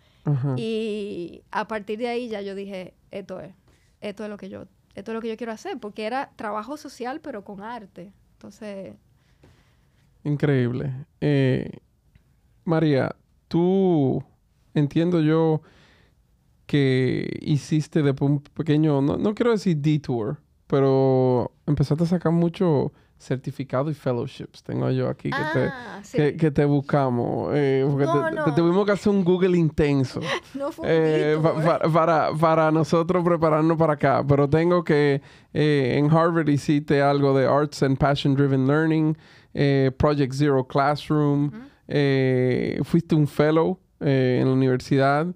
[0.57, 3.53] Y a partir de ahí ya yo dije, esto es,
[4.01, 6.77] esto es lo que yo, esto es lo que yo quiero hacer, porque era trabajo
[6.77, 8.13] social pero con arte.
[8.35, 8.95] Entonces...
[10.25, 11.07] Increíble.
[11.21, 11.71] Eh,
[12.65, 13.15] María,
[13.49, 14.23] tú
[14.75, 15.63] entiendo yo
[16.67, 22.93] que hiciste después un pequeño, no, no quiero decir detour, pero empezaste a sacar mucho
[23.23, 24.63] certificado y fellowships.
[24.65, 27.53] Tengo yo aquí que, te, ah, que, te buscamos.
[27.55, 30.21] Eh, porque te, tuvimos que hacer un Google intenso.
[30.55, 31.39] no fue eh,
[31.93, 34.25] para, para, nosotros prepararnos para acá.
[34.27, 35.23] Pero tengo que
[35.55, 39.17] eh, en Harvard hiciste algo de Arts and Passion Driven Learning,
[39.53, 41.51] Project Zero Classroom.
[42.85, 45.27] fuiste un fellow en la universidad.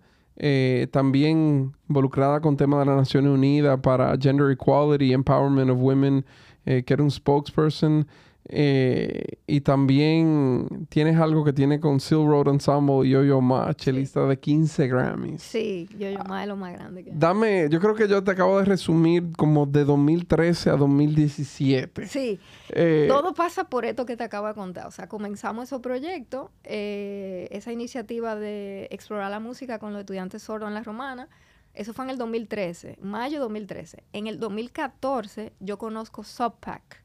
[0.91, 6.25] también involucrada con temas de las Naciones Unidas para Gender Equality, Empowerment of Women
[6.67, 8.07] eh, que era un spokesperson.
[8.49, 14.27] Eh, y también tienes algo que tiene con Silk Road Ensemble y Yo-Yo Ma, chelista
[14.27, 15.43] de 15 Grammys.
[15.43, 18.59] Sí, Yo-Yo Ma es lo más grande que Dame, yo creo que yo te acabo
[18.59, 22.07] de resumir como de 2013 a 2017.
[22.07, 22.39] Sí,
[22.71, 24.87] eh, todo pasa por esto que te acabo de contar.
[24.87, 30.69] O sea, comenzamos ese proyecto, esa iniciativa de explorar la música con los estudiantes sordos
[30.69, 31.29] en la romana
[31.77, 34.03] eso fue en el 2013, mayo 2013.
[34.15, 37.03] En el 2014 yo conozco Subpack,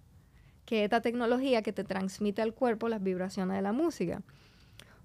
[0.72, 4.22] que es esta tecnología que te transmite al cuerpo las vibraciones de la música.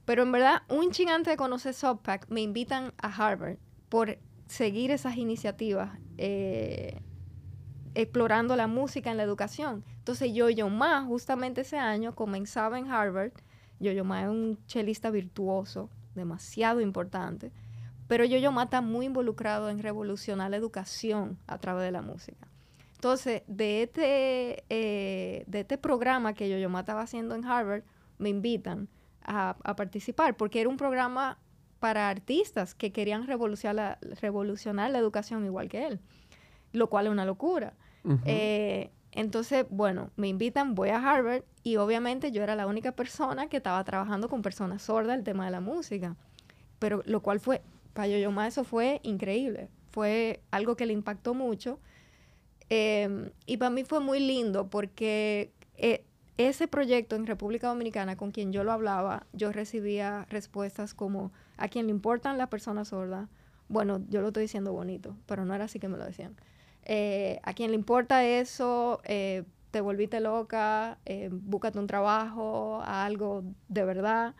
[0.04, 3.56] Pero en verdad, un ching antes de conocer Subpack, me invitan a Harvard
[3.88, 7.00] por seguir esas iniciativas eh,
[7.96, 9.82] explorando la música en la educación.
[9.98, 13.32] Entonces yo, yo más, justamente ese año, comenzaba en Harvard.
[13.80, 17.50] Yo, yo más es un chelista virtuoso, demasiado importante.
[18.06, 22.46] Pero Yo-Yo Ma está muy involucrado en revolucionar la educación a través de la música.
[23.06, 27.84] Entonces, de este, eh, de este programa que Yo-Yo Ma estaba haciendo en Harvard,
[28.18, 28.88] me invitan
[29.22, 31.38] a, participar, porque era un programa
[31.78, 36.00] para artistas que querían revolucionar la, revolucionar la educación igual que él,
[36.72, 37.74] lo cual es una locura.
[38.24, 43.46] Eh, entonces, bueno, me invitan, voy a Harvard y obviamente yo era la única persona
[43.46, 46.16] que estaba trabajando con personas sordas el tema de la música,
[46.80, 49.68] pero lo cual fue para Yoyoma eso fue increíble.
[49.90, 51.78] Fue algo que le impactó mucho.
[52.68, 56.04] Em, y para mí fue muy lindo porque eh,
[56.36, 61.68] ese proyecto en República Dominicana, con quien yo lo hablaba, yo recibía respuestas como, ¿a
[61.68, 63.28] quién le importan las personas sordas?
[63.68, 66.36] Bueno, yo lo estoy diciendo bonito, pero no era así que me lo decían.
[66.84, 69.00] Eh, ¿A quién le importa eso?
[69.04, 70.98] Eh, te volviste loca,
[71.30, 74.34] búscate un trabajo, algo de verdad.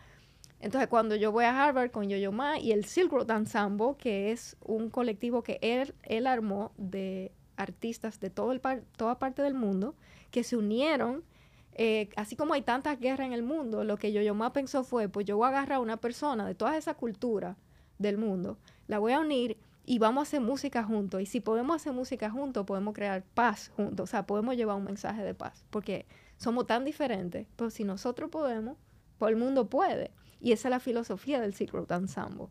[0.60, 4.32] Entonces, cuando yo voy a Harvard con Yo-Yo Ma y el Silk Road Ensemble, que
[4.32, 8.60] es un colectivo que él, él armó de artistas de todo el
[8.96, 9.94] toda parte del mundo,
[10.30, 11.24] que se unieron,
[11.72, 15.08] eh, así como hay tantas guerras en el mundo, lo que Yo-Yo Ma pensó fue,
[15.08, 17.56] pues yo voy a agarrar a una persona de toda esa cultura
[17.98, 21.20] del mundo, la voy a unir y vamos a hacer música juntos.
[21.20, 24.84] Y si podemos hacer música juntos, podemos crear paz juntos, o sea, podemos llevar un
[24.84, 28.76] mensaje de paz, porque somos tan diferentes, pero si nosotros podemos,
[29.18, 30.12] pues el mundo puede.
[30.40, 32.48] Y esa es la filosofía del Secret Ensemble.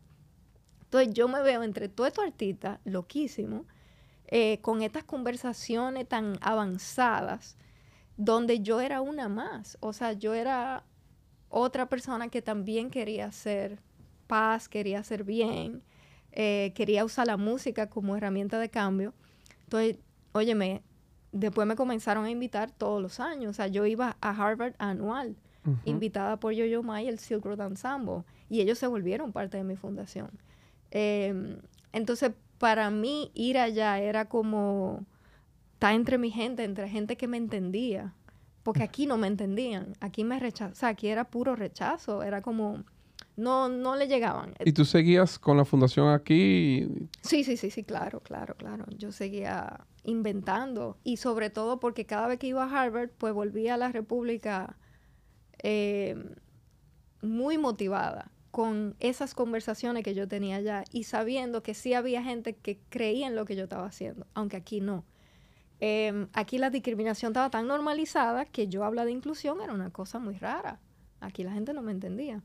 [0.82, 3.64] Entonces yo me veo entre todo estos artistas, loquísimo,
[4.28, 7.56] eh, con estas conversaciones tan avanzadas,
[8.16, 9.76] donde yo era una más.
[9.80, 10.84] O sea, yo era
[11.48, 13.78] otra persona que también quería hacer
[14.26, 15.82] paz, quería hacer bien,
[16.32, 19.14] eh, quería usar la música como herramienta de cambio.
[19.64, 19.98] Entonces,
[20.32, 20.82] óyeme,
[21.32, 23.50] después me comenzaron a invitar todos los años.
[23.50, 25.36] O sea, yo iba a Harvard anual
[25.84, 28.22] invitada por Yo-Yo Ma y el Silk Road Ensemble.
[28.48, 30.30] Y ellos se volvieron parte de mi fundación.
[30.90, 31.58] Em,
[31.92, 35.04] entonces, para mí, ir allá era como
[35.74, 38.14] estar entre mi gente, entre gente que me entendía.
[38.62, 39.94] Porque aquí no me entendían.
[40.00, 40.72] Aquí me rechazaban.
[40.72, 42.22] O sea, aquí era puro rechazo.
[42.24, 42.82] Era como
[43.36, 44.54] no, no le llegaban.
[44.64, 46.88] ¿Y tú seguías con la fundación aquí?
[47.20, 48.84] Sí, sí, sí, sí, claro, claro, claro.
[48.96, 53.74] Yo seguía inventando y sobre todo porque cada vez que iba a Harvard, pues volvía
[53.74, 54.76] a la República
[55.58, 56.34] Em,
[57.22, 62.54] muy motivada con esas conversaciones que yo tenía allá y sabiendo que sí había gente
[62.54, 65.04] que creía en lo que yo estaba haciendo, aunque aquí no.
[65.78, 70.18] Em, aquí la discriminación estaba tan normalizada que yo hablar de inclusión era una cosa
[70.18, 70.80] muy rara.
[71.20, 72.42] Aquí la gente no me entendía.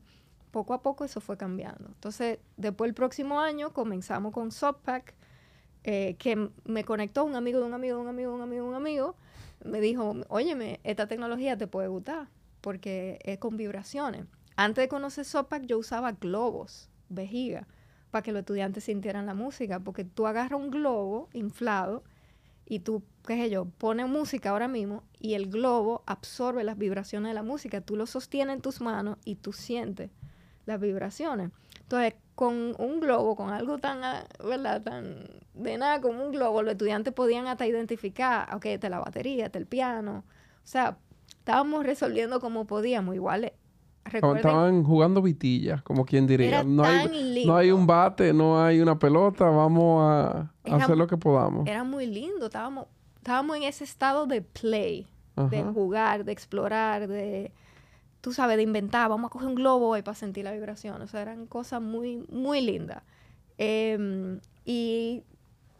[0.50, 1.86] Poco a poco eso fue cambiando.
[1.86, 5.14] Entonces, después el próximo año comenzamos con Subpack,
[5.84, 8.64] eh, que me conectó un amigo de un amigo, de un amigo, de un amigo,
[8.64, 9.16] de un amigo,
[9.64, 12.28] me dijo, óyeme, esta tecnología te puede gustar
[12.60, 14.26] porque es con vibraciones.
[14.56, 17.66] Antes de conocer Sopac yo usaba globos, vejiga,
[18.10, 22.04] para que los estudiantes sintieran la música, porque tú agarras un globo inflado
[22.66, 27.30] y tú, qué sé yo, pones música ahora mismo y el globo absorbe las vibraciones
[27.30, 30.10] de la música, tú lo sostienes en tus manos y tú sientes
[30.66, 31.50] las vibraciones.
[31.80, 34.82] Entonces, con un globo, con algo tan, ah, ¿verdad?
[34.82, 39.00] Tan de nada como un globo, los estudiantes podían hasta identificar, ok, esta es la
[39.00, 40.24] batería, este es el piano.
[40.64, 40.96] O sea,
[41.28, 43.14] estábamos resolviendo como podíamos.
[43.14, 43.52] Igual,
[44.04, 46.64] eh, Estaban jugando vitilla, como quien diría.
[46.64, 51.16] no, hay, no hay un bate, no hay una pelota, vamos a, hacer lo que
[51.16, 51.66] podamos.
[51.66, 52.86] Era muy lindo, estábamos,
[53.16, 57.52] estábamos en ese estado de play, de jugar, de explorar, de
[58.22, 61.02] tú sabes, de inventar, vamos a coger un globo hoy para sentir la vibración.
[61.02, 63.02] O sea, eran cosas muy, muy lindas.
[63.58, 65.24] Em, y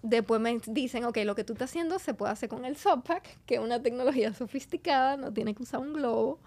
[0.02, 3.38] después me dicen, ok, lo que tú estás haciendo se puede hacer con el Softpack,
[3.46, 6.40] que es una tecnología sofisticada, no tiene que usar un globo.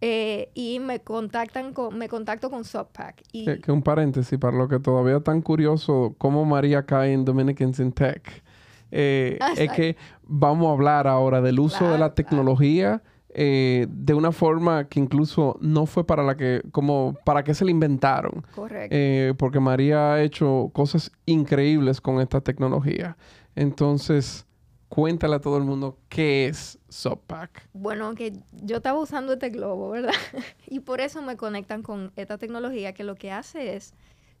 [0.00, 3.22] Eh, y me contactan con, me contacto con Softpack.
[3.32, 3.60] Y...
[3.60, 7.92] Que, un paréntesis para lo que todavía tan curioso, cómo María cae en Dominicans in
[7.92, 8.42] Tech.
[8.90, 13.02] Eh, es que vamos a hablar ahora del uso de la tecnología.
[13.38, 17.66] Eh, de una forma que incluso no fue para la que, como, para que se
[17.66, 18.46] la inventaron.
[18.54, 19.36] Correcto.
[19.36, 23.18] Porque María ha hecho cosas increíbles con esta tecnología.
[23.54, 24.45] Entonces,
[24.88, 27.68] cuéntale a todo el mundo qué es SubPack.
[27.72, 30.12] Bueno, que yo estaba usando este globo, ¿verdad?
[30.66, 33.94] y por eso me conectan con esta tecnología que lo que hace es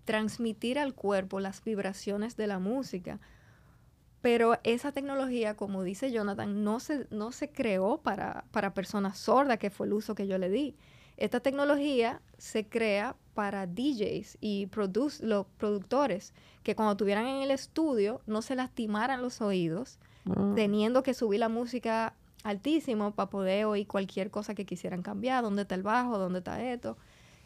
[0.04, 3.20] transmitir al cuerpo las vibraciones de la música
[4.26, 9.58] pero esa tecnología, como dice Jonathan, no se, no se creó para, para personas sordas,
[9.58, 10.74] que fue el uso que yo le di.
[11.16, 14.68] Esta tecnología se crea para DJs y
[15.20, 20.52] los productores, que cuando estuvieran en el estudio no se lastimaran los oídos, ah.
[20.54, 25.62] teniendo que subir la música altísimo para poder oír cualquier cosa que quisieran cambiar, dónde
[25.62, 26.96] está el bajo, dónde está esto.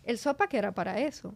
[0.04, 1.34] El sopa que era para eso.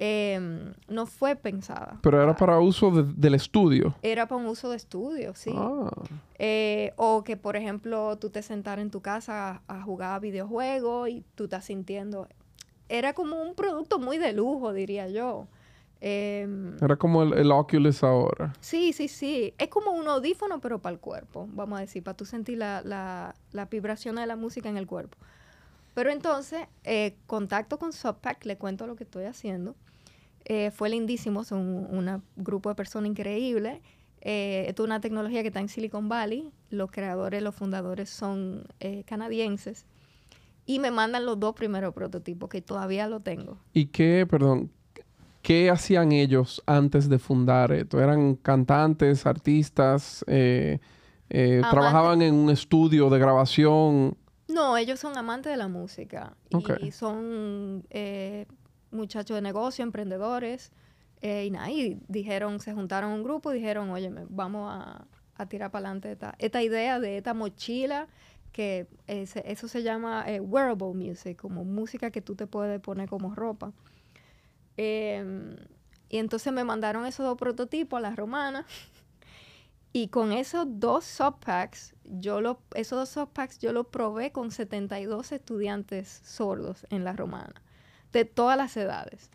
[0.00, 1.98] Em, no fue pensada.
[2.02, 3.96] Pero era para uso del estudio.
[4.02, 5.50] Era para un uso de estudio, sí.
[5.52, 5.90] Ah.
[6.38, 11.24] Eh, o que, por ejemplo, tú te sentaras en tu casa a, jugar videojuegos y
[11.34, 12.28] tú estás sintiendo.
[12.88, 15.48] Era como un producto muy de lujo, diría yo.
[16.00, 18.52] Em, era como el, Oculus ahora.
[18.60, 19.54] Sí, sí, sí.
[19.58, 22.82] Es como un audífono, pero para el cuerpo, vamos a decir, para tú sentir la,
[22.84, 25.16] la, la vibración de la música en el cuerpo.
[25.98, 29.74] Pero entonces, eh, contacto con Subpack, le cuento lo que estoy haciendo.
[30.44, 33.80] Eh, fue lindísimo, son un grupo de personas increíbles.
[34.20, 36.52] Eh, esto es una tecnología que está en Silicon Valley.
[36.70, 38.68] Los creadores, los fundadores son
[39.06, 39.86] canadienses.
[40.66, 43.58] Y me mandan los dos primeros prototipos, que todavía lo tengo.
[43.72, 44.70] ¿Y qué, perdón,
[45.42, 48.00] qué hacían ellos antes de fundar esto?
[48.00, 50.24] ¿Eran cantantes, artistas?
[51.28, 54.16] ¿Trabajaban en un estudio de grabación?
[54.48, 56.36] No, ellos son amantes de la música.
[56.80, 57.84] Y son
[58.90, 60.72] muchachos de negocio, emprendedores,
[61.20, 65.06] eh, y nada, y dijeron, se juntaron un grupo y dijeron, oye, vamos a,
[65.48, 68.08] tirar para adelante esta, esta idea de esta mochila
[68.50, 73.32] que eso se llama eh, wearable music, como música que tú te puedes poner como
[73.34, 73.72] ropa.
[74.78, 75.56] Em,
[76.08, 78.64] y entonces me mandaron esos dos prototipos a la romana.
[79.90, 85.32] Y con esos dos subpacks, yo lo, esos dos subpacks yo los probé con 72
[85.32, 87.54] estudiantes sordos en la romana
[88.12, 89.30] de todas las edades.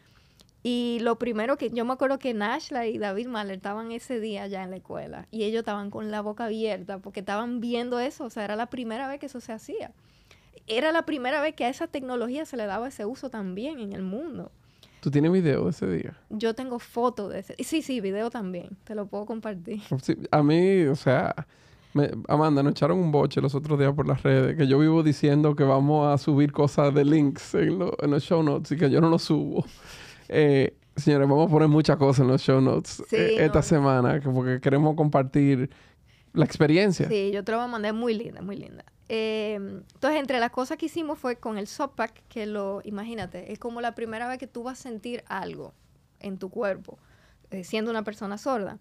[0.61, 4.45] Y lo primero que yo me acuerdo que Nashla y David Mahler estaban ese día
[4.45, 8.23] ya en la escuela y ellos estaban con la boca abierta porque estaban viendo eso,
[8.25, 9.91] o sea, era la primera vez que eso se hacía.
[10.67, 13.91] Era la primera vez que a esa tecnología se le daba ese uso también en
[13.91, 14.51] el mundo.
[15.03, 16.17] ¿Tú tienes video de ese día?
[16.29, 17.55] Yo tengo fotos de ese.
[17.61, 18.69] Sí, sí, video también.
[18.85, 19.81] Te lo puedo compartir.
[20.31, 21.35] a mí, o sea,
[22.29, 25.57] Amanda, nos echaron un boche los otros días por las redes, que yo vivo diciendo
[25.57, 29.09] que vamos a subir cosas de links en, los show notes y que yo no
[29.09, 29.65] lo subo.
[30.29, 34.61] Eh, señores, vamos a poner muchas cosas en los show notes eh, esta semana, porque
[34.61, 35.69] queremos compartir
[36.33, 37.07] la experiencia.
[37.07, 38.83] Sí, yo te lo voy a mandar muy linda, muy linda.
[39.09, 43.59] Eh, entonces, entre las cosas que hicimos fue con el Softpack, que lo, imagínate, es
[43.59, 45.73] como la primera vez que tú vas a sentir algo
[46.19, 46.97] en tu cuerpo,
[47.63, 48.79] siendo una persona sorda.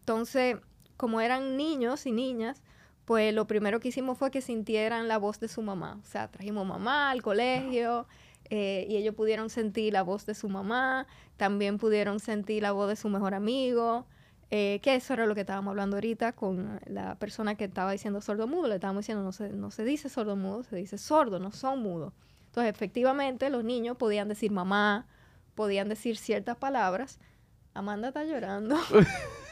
[0.00, 0.56] Entonces,
[0.96, 2.62] como eran niños y niñas,
[3.04, 5.98] pues lo primero que hicimos fue que sintieran la voz de su mamá.
[6.02, 8.06] O sea, trajimos mamá al colegio
[8.50, 12.88] eh, y ellos pudieron sentir la voz de su mamá, también pudieron sentir la voz
[12.88, 14.06] de su mejor amigo,
[14.56, 18.20] eh, que eso era lo que estábamos hablando ahorita con la persona que estaba diciendo
[18.20, 18.68] sordo mudo.
[18.68, 21.82] Le estábamos diciendo, no se, no se dice sordo mudo, se dice sordo, no son
[21.82, 22.12] mudos.
[22.46, 25.08] Entonces, efectivamente, los niños podían decir mamá,
[25.56, 27.18] podían decir ciertas palabras.
[27.72, 28.76] Amanda está llorando.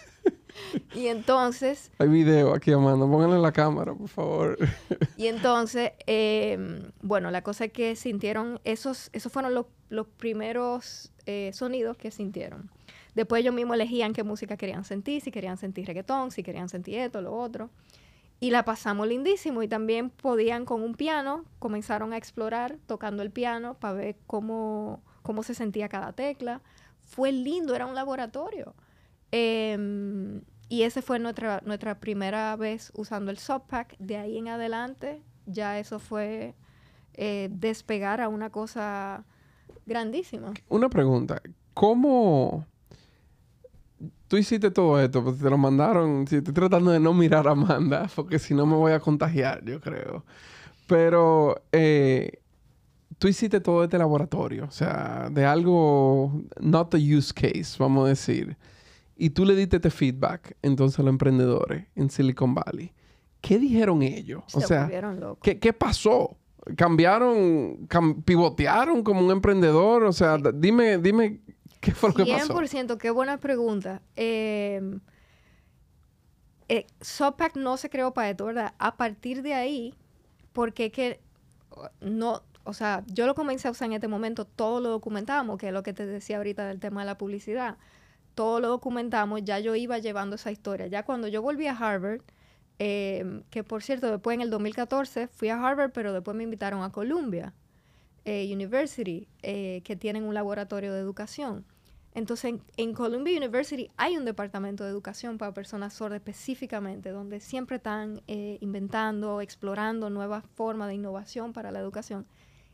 [0.94, 1.90] y entonces...
[1.98, 3.04] Hay video aquí, Amanda.
[3.04, 4.56] Pónganle la cámara, por favor.
[5.16, 8.60] y entonces, em, bueno, la cosa es que sintieron...
[8.62, 12.70] Esos, esos fueron los, los primeros eh, sonidos que sintieron.
[13.14, 16.98] Después ellos mismos elegían qué música querían sentir, si querían sentir reggaetón, si querían sentir
[16.98, 17.70] esto, lo otro.
[18.40, 23.30] Y la pasamos lindísimo y también podían con un piano, comenzaron a explorar tocando el
[23.30, 26.60] piano para ver cómo, cómo se sentía cada tecla.
[27.04, 28.74] Fue lindo, era un laboratorio.
[29.30, 33.96] Em, y esa fue nuestra, nuestra primera vez usando el Softpack.
[33.98, 36.54] De ahí en adelante ya eso fue
[37.14, 39.24] eh, despegar a una cosa
[39.86, 40.52] grandísima.
[40.68, 41.40] Una pregunta,
[41.74, 42.66] ¿cómo
[44.32, 46.26] tú hiciste todo esto, pues te lo mandaron.
[46.26, 49.62] Si estoy tratando de no mirar a Amanda, porque si no me voy a contagiar,
[49.62, 50.24] yo creo.
[50.86, 52.40] Pero eh,
[53.18, 58.08] tú hiciste todo este laboratorio, o sea, de algo, not the use case, vamos a
[58.08, 58.56] decir.
[59.18, 62.90] Y tú le diste este feedback entonces a los emprendedores en Silicon Valley.
[63.42, 64.44] ¿Qué dijeron ellos?
[64.54, 64.88] o sea,
[65.42, 66.38] ¿qué, ¿qué, pasó?
[66.74, 67.86] ¿Cambiaron,
[68.24, 70.04] pivotearon como un emprendedor?
[70.04, 71.42] O sea, dime, dime
[71.82, 72.54] ¿Qué fue lo que pasó?
[72.54, 74.02] 100%, qué buena pregunta.
[74.14, 75.00] Eh,
[76.68, 76.86] eh,
[77.56, 78.74] no se creó para esto, ¿verdad?
[78.78, 79.92] A partir de ahí,
[80.52, 81.20] porque que
[82.00, 85.68] no, o sea, yo lo comencé a usar en este momento, todo lo documentamos, que
[85.68, 87.78] es lo que te decía ahorita del tema de la publicidad.
[88.36, 90.86] Todo lo documentamos, ya yo iba llevando esa historia.
[90.86, 92.22] Ya cuando yo volví a Harvard,
[92.78, 96.84] em, que por cierto, después en el 2014 fui a Harvard, pero después me invitaron
[96.84, 97.54] a Columbia
[98.24, 101.64] eh, University, eh, que tienen un laboratorio de educación.
[102.14, 107.76] Entonces, en, Columbia University hay un departamento de educación para personas sordas específicamente, donde siempre
[107.76, 112.26] están eh, inventando, explorando nuevas formas de innovación para la educación.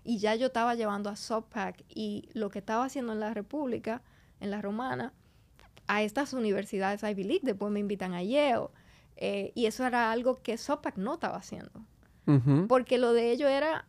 [0.03, 4.03] Y ya yo estaba llevando a SOPAC y lo que estaba haciendo en la República,
[4.41, 5.13] en la Romana,
[5.87, 8.69] a estas universidades Ivy League, después me invitan a Yale.
[9.17, 11.85] Eh, y eso era algo que SOPAC no estaba haciendo.
[12.69, 13.88] Porque lo de ellos era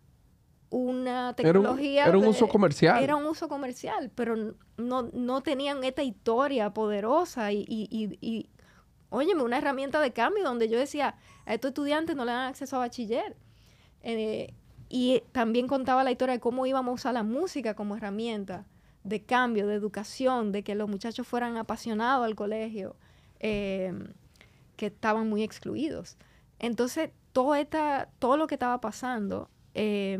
[0.69, 2.05] una tecnología.
[2.05, 3.03] Era un, uso comercial.
[3.03, 8.49] Era un uso comercial, pero no, no tenían esta historia poderosa y, y, y,
[9.09, 11.15] óyeme, una herramienta de cambio donde yo decía,
[11.45, 13.35] a estos estudiantes no le dan acceso a bachiller.
[14.01, 14.53] Eh,
[14.89, 18.65] y también contaba la historia de cómo íbamos a usar la música como herramienta
[19.03, 22.95] de cambio, de educación, de que los muchachos fueran apasionados al colegio,
[23.39, 23.93] eh,
[24.75, 26.17] que estaban muy excluidos.
[26.57, 30.19] Entonces, todo, esta, todo lo que estaba pasando eh,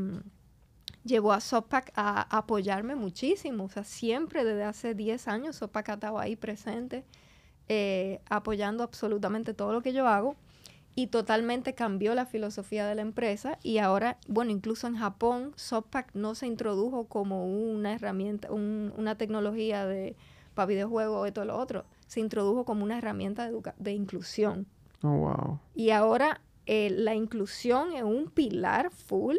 [1.10, 3.66] llevó a Sopac a, apoyarme muchísimo.
[3.66, 7.04] O sea, siempre desde hace 10 años Sopac ha estado ahí presente,
[7.68, 10.38] eh, apoyando absolutamente todo lo que yo hago.
[10.96, 13.58] Y totalmente cambió la filosofía de la empresa.
[13.64, 19.86] Y ahora, bueno, incluso en Japón, Sopac no se introdujo como una herramienta, una tecnología
[19.86, 20.16] de,
[20.54, 21.86] para videojuegos y todo lo otro.
[22.08, 24.68] Se introdujo como una herramienta de, de inclusión.
[25.04, 25.60] Oh, wow.
[25.74, 29.38] Y ahora eh, la inclusión es un pilar full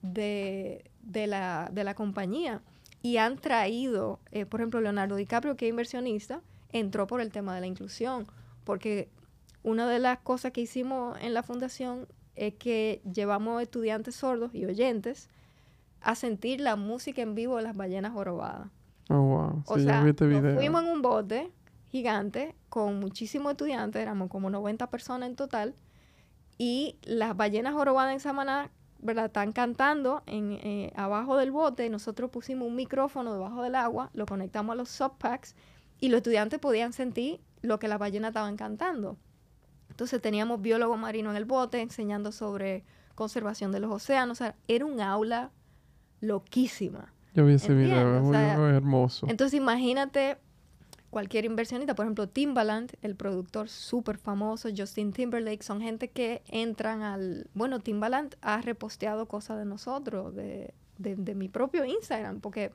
[0.00, 2.62] de, de la, de la compañía
[3.02, 7.54] y han traído, eh, por ejemplo, Leonardo DiCaprio, que es inversionista, entró por el tema
[7.54, 8.26] de la inclusión,
[8.64, 9.08] porque
[9.62, 14.64] una de las cosas que hicimos en la fundación es que llevamos estudiantes sordos y
[14.64, 15.28] oyentes
[16.00, 18.68] a sentir la música en vivo de las ballenas jorobadas.
[19.08, 19.62] Oh, wow.
[19.66, 21.50] o sea, este fuimos en un bote
[21.90, 25.74] gigante con muchísimos estudiantes, éramos como 90 personas en total,
[26.58, 28.70] y las ballenas jorobadas en Samaná
[29.02, 29.26] ¿verdad?
[29.26, 31.88] Están cantando en, eh, abajo del bote.
[31.90, 35.54] Nosotros pusimos un micrófono debajo del agua, lo conectamos a los subpacks
[35.98, 39.16] y los estudiantes podían sentir lo que las ballenas estaban cantando.
[39.88, 42.84] Entonces teníamos biólogo marino en el bote enseñando sobre
[43.14, 44.40] conservación de los océanos.
[44.40, 45.50] O sea, era un aula
[46.20, 47.12] loquísima.
[47.34, 48.34] Yo vi ese video, es
[48.74, 49.26] hermoso.
[49.28, 50.38] Entonces imagínate
[51.10, 57.02] cualquier inversionista, por ejemplo, Timbaland, el productor súper famoso, Justin Timberlake, son gente que entran
[57.02, 57.48] al...
[57.52, 62.72] Bueno, Timbaland ha reposteado cosas de nosotros, de, de, mi propio Instagram, porque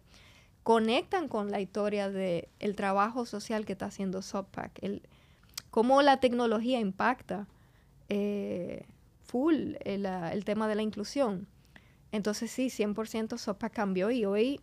[0.64, 5.02] conectan con la historia del el trabajo social que está haciendo Subpack, el,
[5.72, 7.48] cómo la tecnología impacta
[8.10, 8.86] eh,
[9.24, 11.48] full el, el, tema de la inclusión.
[12.12, 14.60] Entonces sí, 100% Subpack cambió y hoy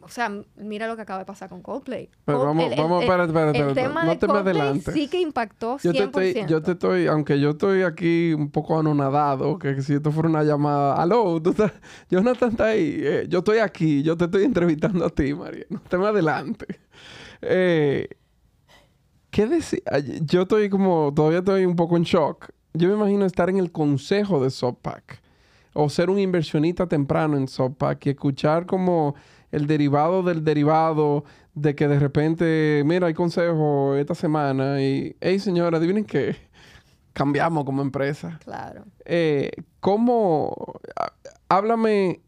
[0.00, 2.08] o sea, mira lo que acaba de pasar con Coldplay.
[2.24, 4.92] Pero vamos, el, vamos, espérate, espérate, el tema no de te me adelante.
[4.92, 5.82] sí que impactó 100%.
[5.82, 9.94] Yo te, estoy, yo te estoy, aunque yo estoy aquí un poco anonadado, que si
[9.94, 11.72] esto fuera una llamada, aló, tú estás,
[12.08, 15.80] Jonathan está ahí, eh, yo estoy aquí, yo te estoy entrevistando a ti, María, no
[15.80, 16.66] te me adelante.
[17.42, 18.08] Eh,
[19.30, 19.82] ¿Qué decir?
[20.22, 22.50] Yo estoy como, todavía estoy un poco en shock.
[22.74, 25.19] Yo me imagino estar en el consejo de SoftPack
[25.72, 29.14] o ser un inversionista temprano en SoftPack y escuchar como
[29.50, 35.38] el derivado del derivado de que de repente, mira, hay consejo esta semana y, hey
[35.38, 36.36] señora, adivinen qué,
[37.12, 38.38] cambiamos como empresa.
[38.44, 38.84] Claro.
[39.04, 39.50] Eh,
[39.80, 40.54] ¿Cómo,
[41.48, 42.20] háblame,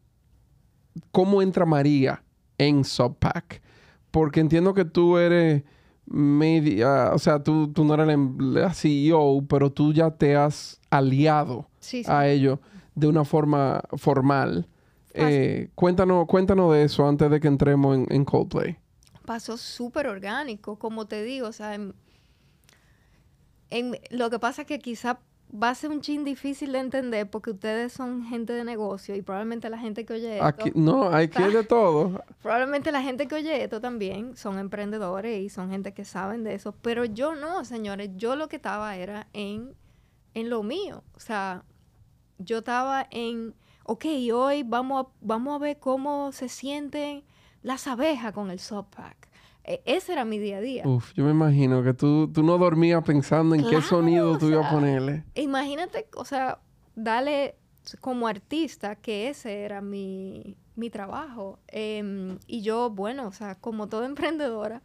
[1.10, 2.22] cómo entra María
[2.58, 3.62] en Subpack?
[4.10, 5.62] Porque entiendo que tú eres
[6.04, 11.68] media, o sea, tú, tú no eres la CEO, pero tú ya te has aliado
[12.06, 12.60] a ello
[12.94, 14.68] de una forma formal.
[15.14, 18.78] Eh, cuéntanos, cuéntanos de eso antes de que entremos en, Coldplay.
[19.26, 21.94] Pasó súper orgánico, como te digo, o sea, en,
[24.10, 25.20] lo que pasa es que quizá
[25.52, 29.20] va a ser un chin difícil de entender porque ustedes son gente de negocio y
[29.20, 30.46] probablemente la gente que oye esto...
[30.46, 32.24] Aquí, no, aquí hay de todo.
[32.40, 36.54] Probablemente la gente que oye esto también son emprendedores y son gente que saben de
[36.54, 39.74] eso, pero yo no, señores, yo lo que estaba era en,
[40.32, 41.64] en lo mío, o sea,
[42.44, 47.24] yo estaba en, ok, hoy vamos a, vamos a ver cómo se sienten
[47.62, 49.28] las abejas con el pack.
[49.64, 50.82] E, ese era mi día a día.
[50.86, 54.66] Uf, yo me imagino que tú, tú no dormías pensando en qué sonido tú ibas
[54.66, 55.24] a ponerle.
[55.34, 56.58] Imagínate, o sea,
[56.94, 57.56] dale
[58.00, 61.58] como artista que ese era mi, mi trabajo.
[61.68, 64.82] Em, y yo, bueno, o sea, como toda emprendedora,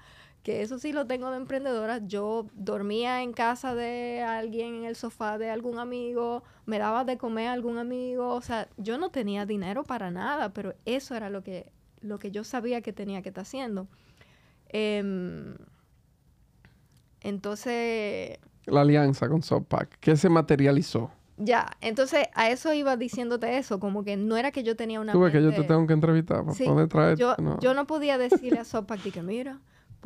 [0.47, 4.95] que eso sí lo tengo de emprendedora, yo dormía en casa de alguien, en el
[4.95, 9.09] sofá de algún amigo, me daba de comer a algún amigo, o sea, yo no
[9.09, 11.69] tenía dinero para nada, pero eso era lo que,
[11.99, 13.89] lo que yo sabía que tenía que estar haciendo.
[14.69, 15.57] Em,
[17.19, 18.39] entonces...
[18.67, 21.11] La alianza con Softpack, ¿qué se materializó?
[21.35, 25.11] Ya, entonces a eso iba diciéndote eso, como que no era que yo tenía una...
[25.11, 27.17] Tú ves que yo te tengo que entrevistar para poder traer...
[27.17, 27.59] Yo no.
[27.59, 29.59] yo no podía decirle a Softpack que mira,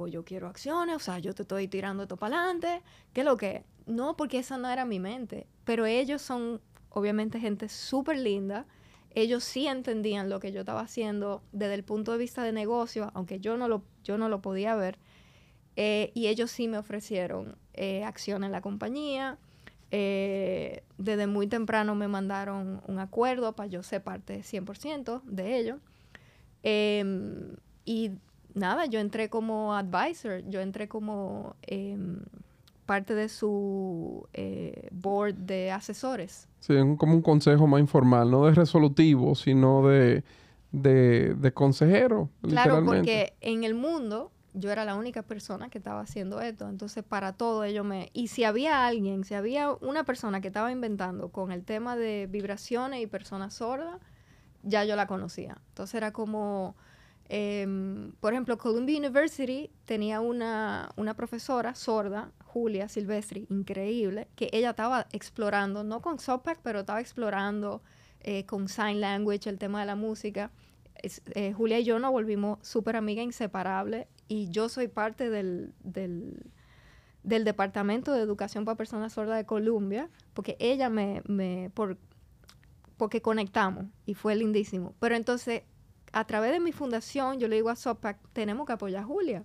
[0.08, 2.82] yo quiero acciones, o sea, yo te estoy tirando esto para adelante,
[3.14, 3.64] ¿qué es lo que?
[3.86, 8.66] No, porque esa no era mi mente, pero ellos son obviamente gente súper linda,
[9.14, 13.12] ellos sí entendían lo que yo estaba haciendo desde el punto de vista de negocio,
[13.14, 14.98] aunque yo no lo, yo no lo podía ver.
[15.76, 19.38] Eh, y ellos sí me ofrecieron eh, acción en la compañía.
[19.92, 25.80] Eh, desde muy temprano me mandaron un acuerdo para yo ser parte 100% de ello.
[26.64, 28.12] Em, y
[28.54, 32.20] nada, yo entré como advisor, yo entré como em,
[32.86, 36.48] parte de su eh, board de asesores.
[36.60, 40.24] Sí, como un consejo más informal, no de resolutivo, sino de,
[40.72, 42.30] de, consejero.
[42.42, 47.04] Claro, porque en el mundo yo era la única persona que estaba haciendo esto, entonces
[47.04, 48.10] para todo ello me...
[48.14, 52.28] Y si había alguien, si había una persona que estaba inventando con el tema de
[52.30, 54.00] vibraciones y personas sordas,
[54.64, 55.58] ya yo la conocía.
[55.70, 56.76] Entonces era como
[57.34, 64.72] Em, por ejemplo, Columbia University tenía una, una, profesora sorda, Julia Silvestri, increíble, que ella
[64.72, 67.82] estaba explorando, no con Sopac, pero estaba explorando
[68.20, 70.52] eh, con Sign Language el tema de la música.
[71.04, 76.52] Eh, Julia y yo nos volvimos súper amigas inseparables y yo soy parte del, del,
[77.24, 81.98] del, Departamento de Educación para Personas Sordas de Columbia, porque ella me, me por,
[82.98, 84.96] porque conectamos y fue lindísimo.
[85.00, 85.64] Pero entonces
[86.12, 89.44] a través de mi fundación, yo le digo a Sopac, tenemos que apoyar a Julia.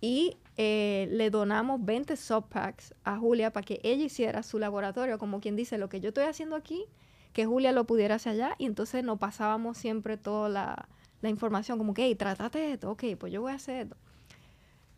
[0.00, 5.40] Y eh, le donamos 20 Sopacs a Julia para que ella hiciera su laboratorio, como
[5.40, 6.84] quien dice, lo que yo estoy haciendo aquí,
[7.32, 8.54] que Julia lo pudiera hacer allá.
[8.58, 10.88] Y entonces nos pasábamos siempre toda la,
[11.22, 13.96] información, como que, hey, trátate esto, ok, pues yo voy a hacer esto.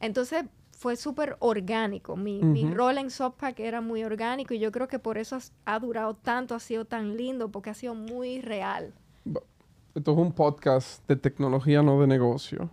[0.01, 2.17] Entonces fue súper orgánico.
[2.17, 5.79] Mi, mi, rol en Sopac era muy orgánico y yo creo que por eso ha
[5.79, 8.93] durado tanto, ha sido tan lindo, porque ha sido muy real.
[9.97, 12.69] Esto es un podcast de tecnología, no de negocio.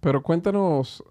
[0.00, 1.04] Pero cuéntanos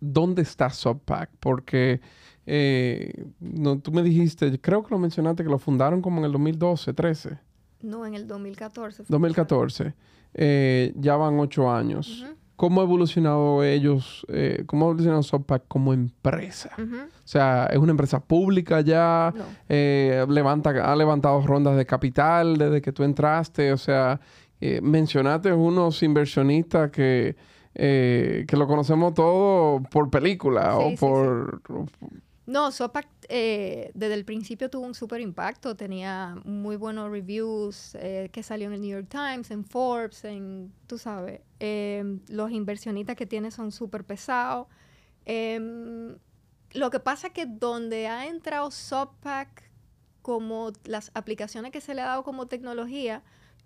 [0.00, 2.00] dónde está Subpack, porque
[2.46, 6.32] eh, no, tú me dijiste, creo que lo mencionaste, que lo fundaron como en el
[6.32, 7.38] 2012, 13.
[7.82, 9.04] No, en el 2014.
[9.06, 9.94] 2014.
[10.34, 12.26] Eh, ya van ocho años.
[12.56, 16.70] ¿Cómo ha evolucionado ellos, eh, cómo ha evolucionado Subpack como empresa?
[16.76, 19.32] O sea, es una empresa pública ya,
[19.68, 24.20] levanta, ha levantado rondas de capital desde que tú entraste, o sea,
[24.64, 27.34] eh, mencionaste unos inversionistas que,
[27.74, 31.60] eh, que lo conocemos todo por película o por...
[32.46, 37.96] no, Sopac eh, desde el principio tuvo un super impacto, tenía muy buenos reviews
[38.30, 43.16] que salió en el New York Times, en Forbes, en, tú sabes, em, los inversionistas
[43.16, 44.68] que tiene son súper pesados.
[45.24, 46.14] Em,
[46.72, 49.72] lo que pasa es que donde ha entrado Sopac
[50.22, 53.24] como las aplicaciones que se le ha dado como tecnología,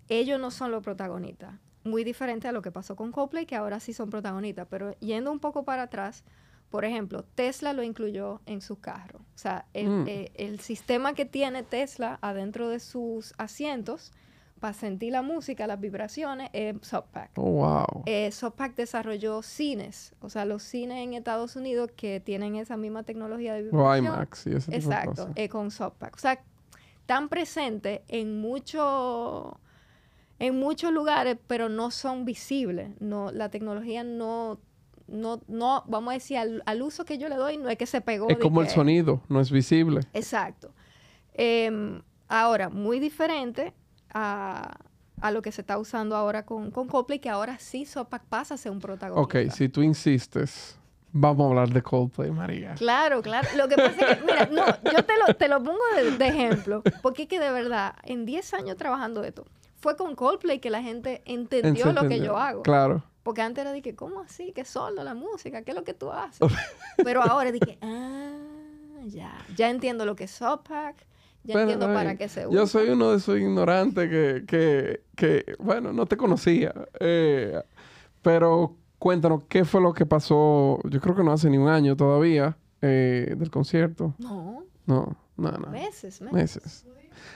[0.09, 1.55] ellos no son los protagonistas.
[1.83, 4.67] Muy diferente a lo que pasó con Coldplay, que ahora sí son protagonistas.
[4.69, 6.23] Pero yendo un poco para atrás,
[6.69, 9.19] por ejemplo, Tesla lo incluyó en su carro.
[9.19, 10.07] O sea, el, mm.
[10.07, 14.11] eh, el sistema que tiene Tesla adentro de sus asientos
[14.73, 17.31] sentir la música, las vibraciones, es Subpack.
[17.35, 18.03] Oh, wow.
[18.05, 23.03] Eh, Subpack desarrolló cines, o sea, los cines en Estados Unidos que tienen esa misma
[23.03, 24.05] tecnología de O vibración.
[24.05, 25.31] IMAX y ese tipo de Exacto, cosas.
[25.35, 26.15] eh, con Softpack.
[26.15, 26.39] O sea,
[26.99, 29.59] están presentes en mucho,
[30.39, 32.89] en muchos lugares, pero no son visibles.
[32.99, 34.59] No, la tecnología no,
[35.07, 37.85] no, no, vamos a decir, al, al uso que yo le doy, no es que
[37.85, 38.29] se pegó.
[38.29, 40.01] Es de como el sonido, no es visible.
[40.13, 40.71] Exacto.
[41.33, 43.73] Em, ahora, muy diferente
[44.13, 44.77] a,
[45.21, 48.55] a lo que se está usando ahora con, con Coldplay, que ahora sí Softpack pasa
[48.55, 49.39] a ser un protagonista.
[49.39, 50.77] Ok, si tú insistes,
[51.11, 52.75] vamos a hablar de Coldplay, María.
[52.75, 53.47] Claro, claro.
[53.55, 56.27] Lo que pasa es que, mira, no, yo te lo, te lo pongo de, de
[56.27, 59.45] ejemplo, porque es que de verdad, en 10 años trabajando esto,
[59.77, 62.63] fue con Coldplay que la gente entendió lo que yo hago.
[62.63, 63.03] Claro.
[63.23, 64.53] Porque antes era de que, ¿cómo así?
[64.53, 65.61] ¿Qué solo la música?
[65.61, 66.39] ¿Qué es lo que tú haces?
[67.03, 68.31] Pero ahora dije, ah,
[69.05, 71.05] ya, ya entiendo lo que es Softpack,
[71.43, 72.57] ya Bueno, entiendo para ay, qué se usa.
[72.57, 76.73] Yo soy uno de esos ignorantes que, que, que, bueno, no te conocía.
[76.99, 77.61] Eh,
[78.21, 80.79] pero cuéntanos, ¿qué fue lo que pasó?
[80.85, 84.13] Yo creo que no hace ni un año todavía eh, del concierto.
[84.19, 85.67] No, No, no, no.
[85.67, 86.33] meses, meses.
[86.33, 86.85] Meses.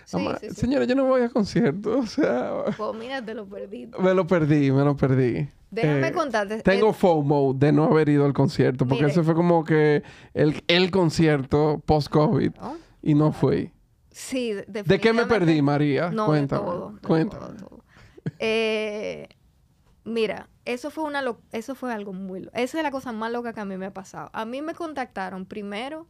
[0.06, 0.56] Sí, Ama- sí, sí.
[0.56, 1.96] Señora, yo no voy a conciertos.
[1.98, 3.90] O sea, Pues mira, te lo perdí.
[4.00, 5.50] me lo perdí, me lo perdí.
[5.70, 6.62] Déjame Eh, contarte.
[6.64, 9.12] Tengo eh, FOMO de no haber ido al concierto, porque Mire.
[9.14, 12.76] ese fue como que el, el concierto post-COVID ¿no?
[13.02, 13.72] y no fui.
[14.12, 16.12] Sí, de- ¿De qué me perdí, María?
[16.12, 16.62] No, Cuéntame.
[16.62, 16.92] de todo.
[16.92, 17.46] de Cuéntame.
[17.58, 17.84] todo, todo.
[18.40, 19.30] Eh,
[20.04, 23.32] mira, eso fue una lo- eso fue algo muy lo- Esa es la cosa más
[23.32, 24.30] loca que a mí me ha pasado.
[24.34, 26.06] A mí me contactaron primero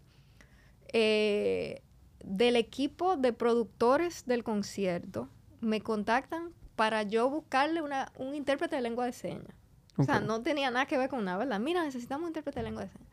[0.94, 1.84] eh,
[2.24, 5.30] del equipo de productores del concierto.
[5.60, 9.56] Me contactan para yo buscarle una, un intérprete de lengua de señas.
[9.98, 11.60] O sea, no tenía nada que ver con nada, ¿verdad?
[11.60, 13.10] Mira, necesitamos un intérprete de lengua de señas.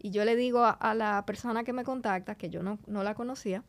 [0.00, 3.02] Y yo le digo a, a la persona que me contacta, que yo no, no
[3.02, 3.62] la conocía,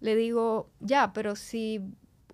[0.00, 1.80] le digo, ya, pero si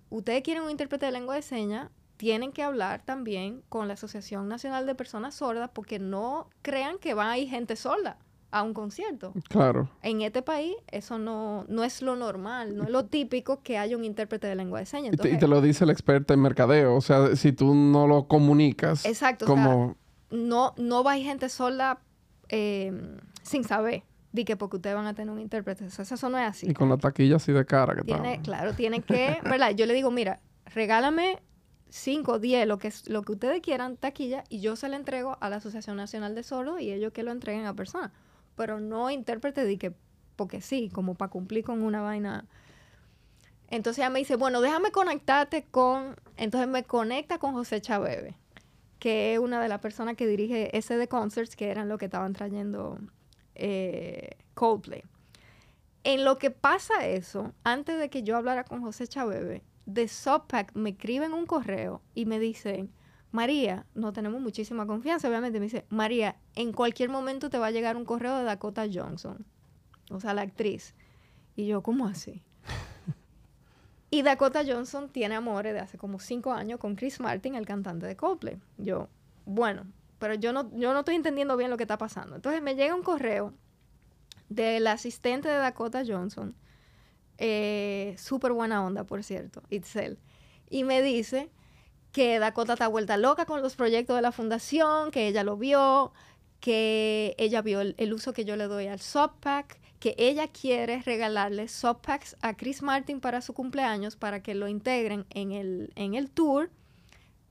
[0.09, 4.47] ustedes quieren un intérprete de lengua de señas, tienen que hablar también con la Asociación
[4.47, 8.17] Nacional de Personas Sordas porque no crean que va a ir gente sorda
[8.51, 9.33] a un concierto.
[9.49, 9.89] Claro.
[10.01, 13.97] En este país eso no, no es lo normal, no es lo típico que haya
[13.97, 15.13] un intérprete de lengua de señas.
[15.13, 16.95] Y te, y Entonces, te lo dice el experto en mercadeo.
[16.95, 19.95] O sea, si tú no lo comunicas Exacto, o sea, como...
[20.31, 21.99] no, no va a ir gente sorda
[22.49, 22.93] eh,
[23.43, 25.85] sin saber de que porque ustedes van a tener un intérprete.
[25.85, 26.69] O sea, eso no es así.
[26.69, 29.71] y con la taquilla así de cara que Tiene, claro, tiene que, ¿verdad?
[29.71, 30.39] Yo le digo, mira,
[30.73, 31.39] regálame
[31.89, 35.37] 5, 10, lo que, es- lo que ustedes quieran, taquilla, y yo se la entrego
[35.41, 38.11] a la Asociación Nacional de Sordos y ellos que lo entreguen a personas.
[38.57, 39.93] Pero no intérprete de que,
[40.35, 42.43] porque sí, como para cumplir con una vaina.
[43.69, 46.17] Entonces ella me dice, bueno, déjame conectarte con...
[46.35, 48.35] Entonces me conecta con José Chabebe,
[48.99, 52.05] que es una de las personas que dirige ese de Concerts, que eran lo que
[52.05, 52.99] estaban trayendo
[53.55, 55.03] eh, Coldplay.
[56.03, 60.73] En lo que pasa eso, antes de que yo hablara con José Chabebe, de Subpack
[60.75, 62.91] me escriben un correo y me dicen,
[63.31, 67.71] María, no tenemos muchísima confianza, obviamente, me dice, María, en cualquier momento te va a
[67.71, 69.45] llegar un correo de Dakota Johnson,
[70.09, 70.95] o sea, la actriz.
[71.55, 72.41] Y yo, ¿cómo así?
[74.11, 78.05] y Dakota Johnson tiene amores de hace como cinco años con Chris Martin, el cantante
[78.05, 78.57] de Coldplay.
[78.77, 79.09] Yo,
[79.45, 79.85] bueno,
[80.19, 82.35] pero yo no, yo no estoy entendiendo bien lo que está pasando.
[82.35, 83.53] Entonces me llega un correo
[84.49, 86.55] del asistente de Dakota Johnson,
[87.37, 90.17] eh, súper buena onda, por cierto, Itzel,
[90.69, 91.49] y me dice
[92.17, 96.13] que Dakota está vuelta loca con los proyectos de la fundación, que ella lo vio,
[96.59, 101.03] que ella vio el, el uso que yo le doy al Subpack, que ella quiere
[101.03, 106.15] regalarle Subpacks a Chris Martin para su cumpleaños para que lo integren en el, en
[106.15, 106.71] el tour,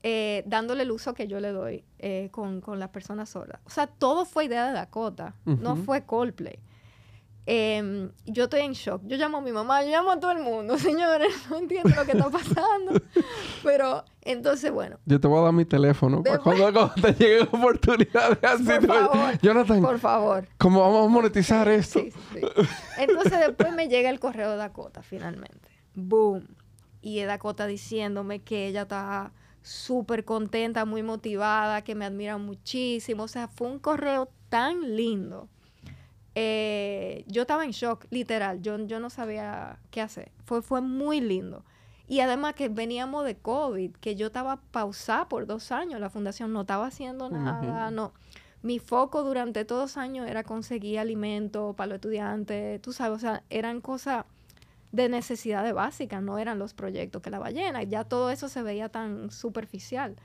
[0.03, 3.61] eh, dándole el uso que yo le doy eh, con, con las personas sordas.
[3.63, 6.59] O sea, todo fue idea de Dakota, no fue Coldplay.
[7.49, 9.01] Em, yo estoy en shock.
[9.05, 12.05] Yo llamo a mi mamá, yo llamo a todo el mundo, señores, no entiendo lo
[12.05, 12.91] que está pasando.
[13.63, 17.47] Pero entonces, bueno, Yo te voy a dar mi teléfono para cuando, cuando te lleguen
[17.49, 18.65] oportunidades así.
[18.65, 20.47] Por favor, Jonathan, por favor.
[20.57, 21.99] ¿cómo vamos a monetizar esto?
[21.99, 22.67] Sí, sí, sí.
[22.97, 25.69] Entonces después me llega el correo de Dakota finalmente.
[25.95, 26.45] Boom.
[27.01, 29.31] Y es Dakota diciéndome que ella está
[29.61, 33.23] súper contenta, muy motivada, que me admira muchísimo.
[33.23, 35.47] O sea, fue un correo tan lindo.
[36.39, 38.61] Eh, yo estaba en shock, literal.
[38.61, 40.31] Yo, yo no sabía qué hacer.
[40.45, 41.65] Fue, fue muy lindo.
[42.07, 45.99] Y además que veníamos de COVID, que yo estaba pausada por dos años.
[45.99, 47.63] La fundación no estaba haciendo nada.
[47.63, 47.89] imagino.
[47.89, 48.13] No.
[48.61, 52.83] Mi foco durante todos los años era conseguir alimento para los estudiantes.
[52.83, 54.25] Tú sabes, o sea, eran cosas
[54.91, 57.81] de necesidades básicas, no eran los proyectos que la ballena.
[57.81, 60.17] Ya todo eso se veía tan superficial.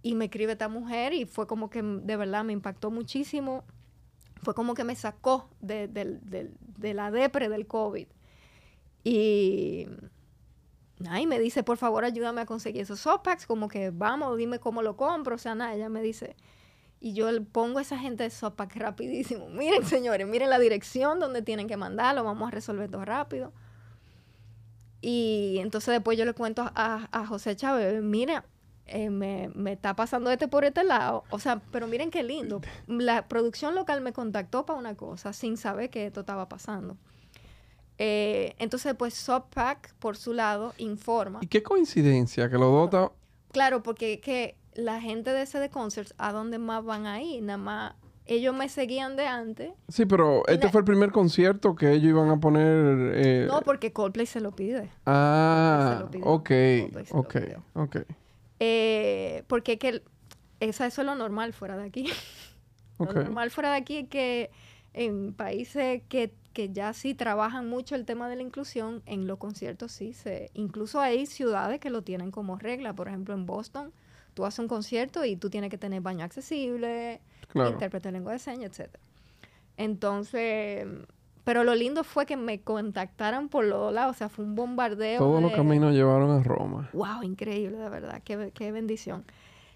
[0.00, 3.64] Y me escribe esta mujer y fue como que de verdad me impactó muchísimo.
[4.42, 6.20] Fue como que me sacó de, del-
[6.78, 8.06] de la depre del COVID.
[9.04, 9.86] Y
[11.20, 14.82] y me dice, por favor, ayúdame a conseguir esos softpacks, como que vamos, dime cómo
[14.82, 16.36] lo compro, o sea, nada, ella me dice,
[17.00, 21.42] y yo pongo a esa gente de softpack rapidísimo, miren señores, miren la dirección donde
[21.42, 23.52] tienen que mandarlo, vamos a resolver todo rápido.
[25.00, 28.44] Y entonces después yo le cuento a, a José Chávez, mira,
[28.86, 31.24] eh, me, me, está pasando este por este lado.
[31.30, 32.60] O sea, pero miren qué lindo.
[32.86, 36.96] La producción local me contactó para una cosa sin saber que esto estaba pasando.
[37.98, 41.38] Eh, entonces, pues Softpack, por su lado, informa.
[41.42, 43.12] ¿Y qué coincidencia que lo dota?
[43.52, 47.42] Claro, porque que la gente de ese de concerts, ¿a dónde más van a ir?
[47.42, 47.94] Nada más
[48.26, 49.72] ellos me seguían de antes.
[49.88, 53.12] Sí, pero este fue el primer concierto que ellos iban a poner.
[53.14, 53.46] Eh...
[53.48, 54.90] No, porque Coldplay se lo pide.
[55.06, 56.50] Ah, ok,
[57.10, 57.36] ok,
[57.74, 57.96] ok.
[58.64, 60.04] Eh, porque que
[60.60, 62.08] eso es lo normal fuera de aquí.
[63.00, 64.50] Lo normal fuera de aquí es que
[64.92, 66.30] en países que,
[66.70, 70.52] ya sí trabajan mucho el tema de la inclusión, en los conciertos sí se...
[70.54, 72.92] Incluso hay ciudades que lo tienen como regla.
[72.92, 73.92] Por ejemplo, en Boston,
[74.34, 77.20] tú haces un concierto y tú tienes que tener baño accesible,
[77.52, 78.94] intérprete de lengua de señas, etc.
[79.76, 80.86] Entonces
[81.44, 84.16] pero lo lindo fue que me contactaran por los dos lados.
[84.16, 85.18] O sea, fue un bombardeo.
[85.18, 86.88] Todos los caminos llevaron a Roma.
[86.92, 87.22] ¡Wow!
[87.22, 88.22] Increíble, de verdad.
[88.24, 89.24] Qué, qué bendición.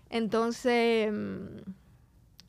[0.09, 1.71] Entonces, mm,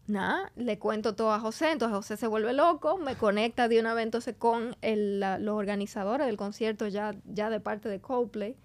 [0.05, 1.71] nada, le cuento todo a José.
[1.71, 2.97] Entonces, José se vuelve loco.
[2.97, 7.59] Me conecta de una vez entonces con el, los organizadores del concierto ya, ya de
[7.59, 8.55] parte de Coldplay.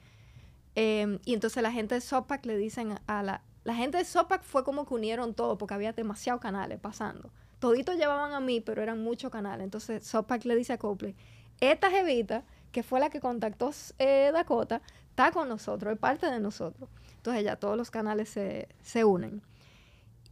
[0.75, 3.43] Em, y entonces la gente de Sopac le dicen a la...
[3.65, 7.31] La gente de Sopac fue como que unieron todo porque había demasiados canales pasando
[7.63, 9.63] toditos llevaban a mí, pero eran muchos canales.
[9.63, 11.15] Entonces Sopac le dice a Copley,
[11.61, 12.43] esta jevita,
[12.73, 16.91] que fue la que contactó eh, Dakota, está con nosotros, es parte de nosotros.
[17.19, 19.43] Entonces ya todos los canales se, unen.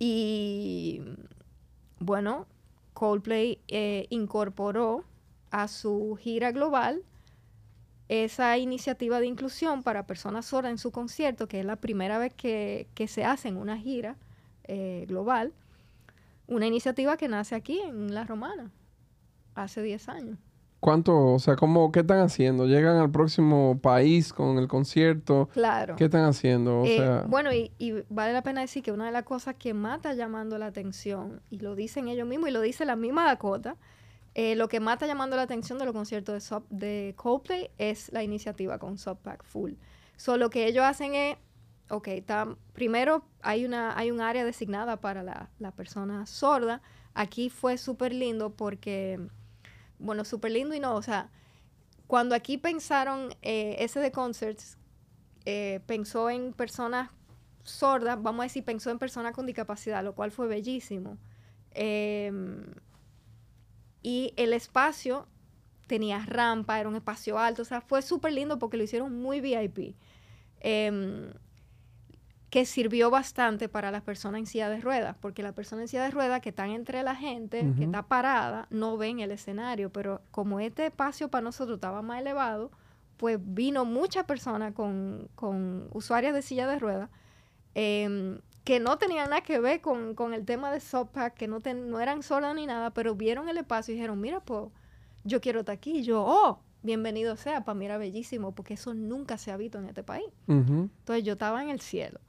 [0.01, 1.03] Y
[2.01, 2.49] bueno,
[2.95, 5.05] Coldplay eh, incorporó
[5.53, 7.05] a su gira global
[8.09, 12.35] esa iniciativa de inclusión para personas sordas en su concierto, que es la primera vez
[12.35, 14.17] que, se hace en una gira
[14.65, 15.53] eh, global.
[16.51, 18.73] Una iniciativa que nace aquí en La Romana,
[19.55, 20.39] hace 10 años.
[20.81, 22.67] ¿Cuánto, o sea, cómo, qué están haciendo?
[22.67, 25.49] ¿Llegan al próximo país con el concierto?
[25.53, 25.95] Claro.
[25.95, 26.81] ¿Qué están haciendo?
[26.81, 27.25] O eh, sea...
[27.29, 27.71] Bueno, y,
[28.09, 31.41] vale la pena decir que una de las cosas que más está llamando la atención,
[31.51, 33.77] y lo dicen ellos mismos, y lo dice la misma Dakota,
[34.35, 38.11] eh, lo que más está llamando la atención de los conciertos de, de Coldplay es
[38.13, 39.75] la iniciativa con Subpack Full.
[40.17, 41.37] Solo que ellos hacen es
[41.91, 42.09] ok,
[42.73, 46.81] primero hay, una, hay un área designada para la, persona sorda.
[47.15, 49.21] Aquí fue súper lindo porque,
[49.99, 51.31] bueno, súper lindo y no, o sea,
[52.07, 54.79] cuando aquí pensaron eh, ese de concerts,
[55.45, 57.11] eh, pensó en personas
[57.65, 61.19] sordas, vamos a decir, pensó en personas con discapacidad, lo cual fue bellísimo.
[61.73, 62.65] Em,
[64.03, 65.27] y el espacio
[65.87, 69.41] tenía rampa, era un espacio alto, o sea, fue súper lindo porque lo hicieron muy
[69.41, 69.97] VIP.
[70.61, 71.33] Em,
[72.51, 76.03] que sirvió bastante para las personas en silla de ruedas, porque las personas en silla
[76.03, 80.21] de ruedas que están entre la gente, que está parada, no ven el escenario, pero
[80.33, 82.73] como este espacio para nosotros estaba más elevado,
[83.17, 87.09] pues vino mucha personas con, con usuarias de silla de ruedas
[87.75, 92.01] em, que no tenían nada que ver con, el tema de Sopac, que no, no
[92.01, 94.65] eran sordas ni nada, pero vieron el espacio y dijeron, mira, pues
[95.23, 95.99] yo quiero estar aquí.
[95.99, 99.79] Y yo, oh, bienvenido sea, para mí era bellísimo, porque eso nunca se ha visto
[99.79, 100.27] en este país.
[100.49, 102.21] Entonces yo estaba en el cielo.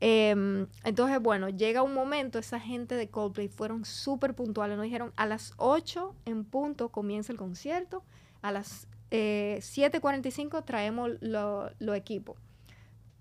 [0.00, 5.12] Em, entonces, bueno, llega un momento, esa gente de Coldplay fueron súper puntuales, nos dijeron
[5.16, 8.02] a las 8 en punto comienza el concierto,
[8.42, 12.36] a las eh, 7.45 traemos los lo equipos.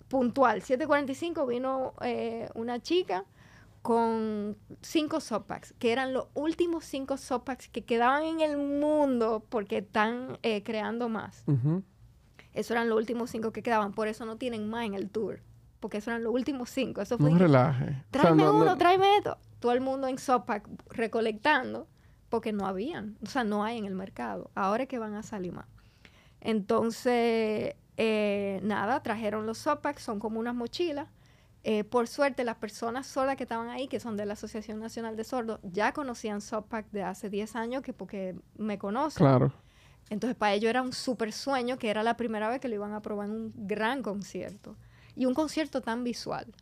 [0.07, 3.25] Puntual, 7.45 vino eh, una chica
[3.81, 9.79] con cinco softpacks, que eran los últimos cinco softpacks que quedaban en el mundo porque
[9.79, 11.43] están eh, creando más.
[12.53, 15.41] Esos eran los últimos cinco que quedaban, por eso no tienen más en el tour
[15.83, 17.01] porque esos eran los últimos cinco.
[17.01, 18.01] Eso fue no relaje.
[18.09, 19.37] Tráeme uno, tráeme esto.
[19.59, 21.89] Todo el mundo en Sopac recolectando
[22.29, 24.49] porque no habían, o sea, no hay en el mercado.
[24.55, 25.65] Ahora es que van a salir más.
[26.39, 31.09] Entonces, eh, nada, trajeron los Sopac, son como unas mochilas.
[31.65, 35.17] Eh, por suerte, las personas sordas que estaban ahí, que son de la Asociación Nacional
[35.17, 39.19] de Sordos, ya conocían Sopac de hace 10 años, que porque me conocen.
[39.19, 39.51] Claro.
[40.09, 42.93] Entonces, para ellos era un súper sueño, que era la primera vez que lo iban
[42.93, 44.77] a probar en un gran concierto.
[45.15, 46.53] Y un concierto tan visual,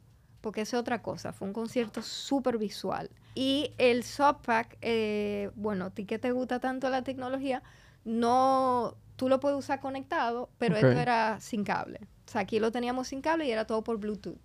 [0.42, 3.10] porque es otra cosa, fue un concierto súper visual.
[3.36, 7.64] Y el Softpack, eh, bueno, a ti que te gusta tanto la tecnología,
[8.04, 12.00] no, tú lo puedes usar conectado, pero esto era sin cable.
[12.28, 14.40] O sea, aquí lo teníamos sin cable y era todo por Bluetooth.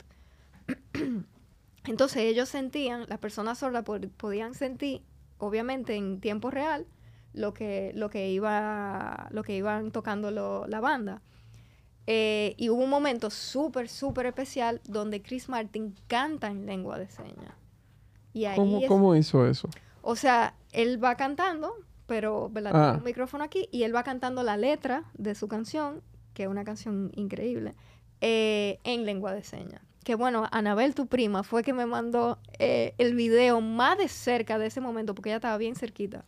[1.85, 3.85] Entonces ellos sentían, las personas sordas
[4.17, 5.03] podían sentir,
[5.39, 6.87] obviamente en tiempo real,
[7.33, 10.31] lo que, lo que, iba, lo que iban tocando
[10.67, 11.23] la banda.
[12.07, 17.09] Eh, y hubo un momento súper, súper especial donde Chris Martin canta en lengua de
[17.09, 17.55] señas.
[18.33, 19.69] Y ahí ¿Cómo, es- cómo hizo eso?
[20.03, 21.73] O sea, él va cantando,
[22.07, 22.73] pero ¿verdad?
[22.75, 22.83] Ah.
[22.85, 26.01] Tiene un micrófono aquí y él va cantando la letra de su canción,
[26.33, 27.75] que es una canción increíble,
[28.21, 29.83] eh, en lengua de señas.
[30.05, 34.57] Que bueno, Anabel, tu prima, fue que me mandó eh, el video más de cerca
[34.59, 36.25] de ese momento, porque ella estaba bien cerquita.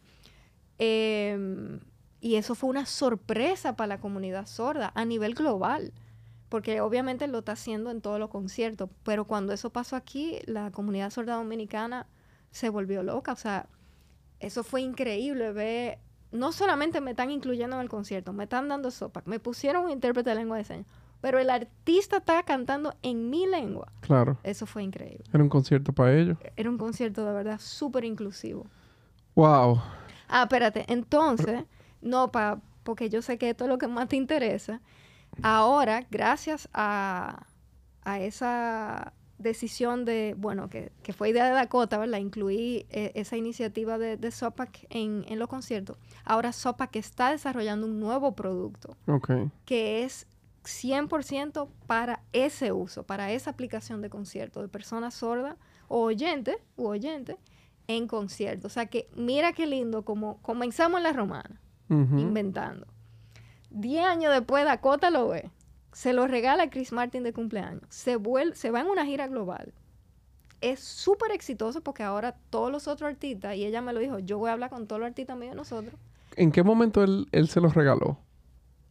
[0.78, 1.80] Em,
[2.20, 5.92] y eso fue una sorpresa para la comunidad sorda a nivel global,
[6.48, 10.70] porque obviamente lo está haciendo en todos los conciertos, pero cuando eso pasó aquí, la
[10.70, 12.06] comunidad sorda dominicana
[12.50, 13.66] se volvió loca, o sea,
[14.40, 15.98] eso fue increíble ver,
[16.32, 19.90] no solamente me están incluyendo en el concierto, me están dando sopa, me pusieron un
[19.90, 20.86] intérprete de lengua de señas,
[21.20, 25.24] pero el artista está cantando en mi lengua, Claro, eso fue increíble.
[25.32, 26.38] era un concierto para ellos.
[26.56, 28.66] Era un concierto de verdad súper inclusivo.
[29.34, 29.80] Wow.
[30.28, 30.84] Ah, espérate.
[30.88, 31.64] Entonces,
[32.00, 34.80] no, pa, porque yo sé que esto es lo que más te interesa.
[35.42, 37.46] Ahora, gracias a,
[38.02, 42.18] a esa decisión de, bueno, que, que fue idea de Dakota, ¿verdad?
[42.18, 45.96] Incluí eh, esa iniciativa de, de SOPAC en, en los conciertos.
[46.24, 48.96] Ahora SOPAC está desarrollando un nuevo producto
[49.64, 50.26] que es
[50.64, 56.86] 100% para ese uso, para esa aplicación de concierto de personas sordas o oyentes u
[56.86, 57.36] oyentes
[57.86, 58.66] en concierto.
[58.66, 61.60] O sea que mira qué lindo como comenzamos en la romana,
[61.90, 62.86] Inventando.
[63.70, 65.50] Diez años después Dakota lo ve,
[65.92, 69.26] se lo regala a Chris Martin de cumpleaños, se, vuel- se va en una gira
[69.28, 69.72] global.
[70.60, 74.38] Es súper exitoso porque ahora todos los otros artistas, y ella me lo dijo, yo
[74.38, 75.94] voy a hablar con todos los artistas míos nosotros,
[76.36, 78.18] ¿En qué momento él, él se los regaló?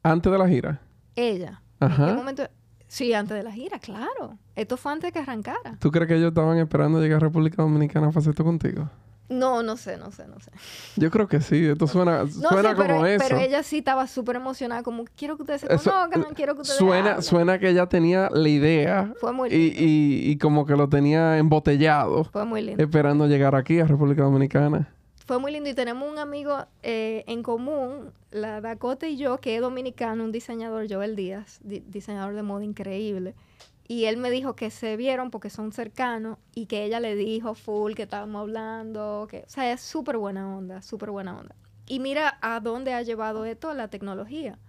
[0.04, 0.82] ¿Antes de la gira?
[1.16, 1.62] ella.
[1.80, 2.44] ¿En qué momento?
[2.88, 4.38] Sí, antes de la gira, claro.
[4.56, 5.78] Esto fue antes de que arrancara.
[5.80, 8.90] ¿Tú crees que ellos estaban esperando llegar a República Dominicana para hacer esto contigo?
[9.30, 10.52] No, no sé, no sé, no sé.
[10.96, 11.66] Yo creo que sí.
[11.66, 13.26] Esto suena, No suena sé, como pero, eso.
[13.28, 16.78] pero ella sí estaba súper emocionada, como quiero que ustedes se conozcan, quiero que ustedes
[16.80, 17.24] suena, hablen".
[17.24, 19.82] suena que ella tenía la idea Fue muy y, lindo.
[19.84, 22.82] y- y como que lo tenía embotellado, Fue muy lindo.
[22.82, 24.88] esperando llegar aquí a República Dominicana.
[25.26, 29.56] Fue muy lindo y tenemos un amigo eh, en común, la Dakota y yo, que
[29.58, 33.36] es dominicano, un diseñador, Joel Díaz, di- diseñador de moda increíble.
[33.88, 37.56] Y él me dijo que se vieron porque son cercanos y que ella le dijo
[37.56, 41.56] full que estábamos hablando, que, o sea, es súper buena onda, súper buena onda.
[41.88, 44.60] Y mira a dónde ha llevado esto la tecnología.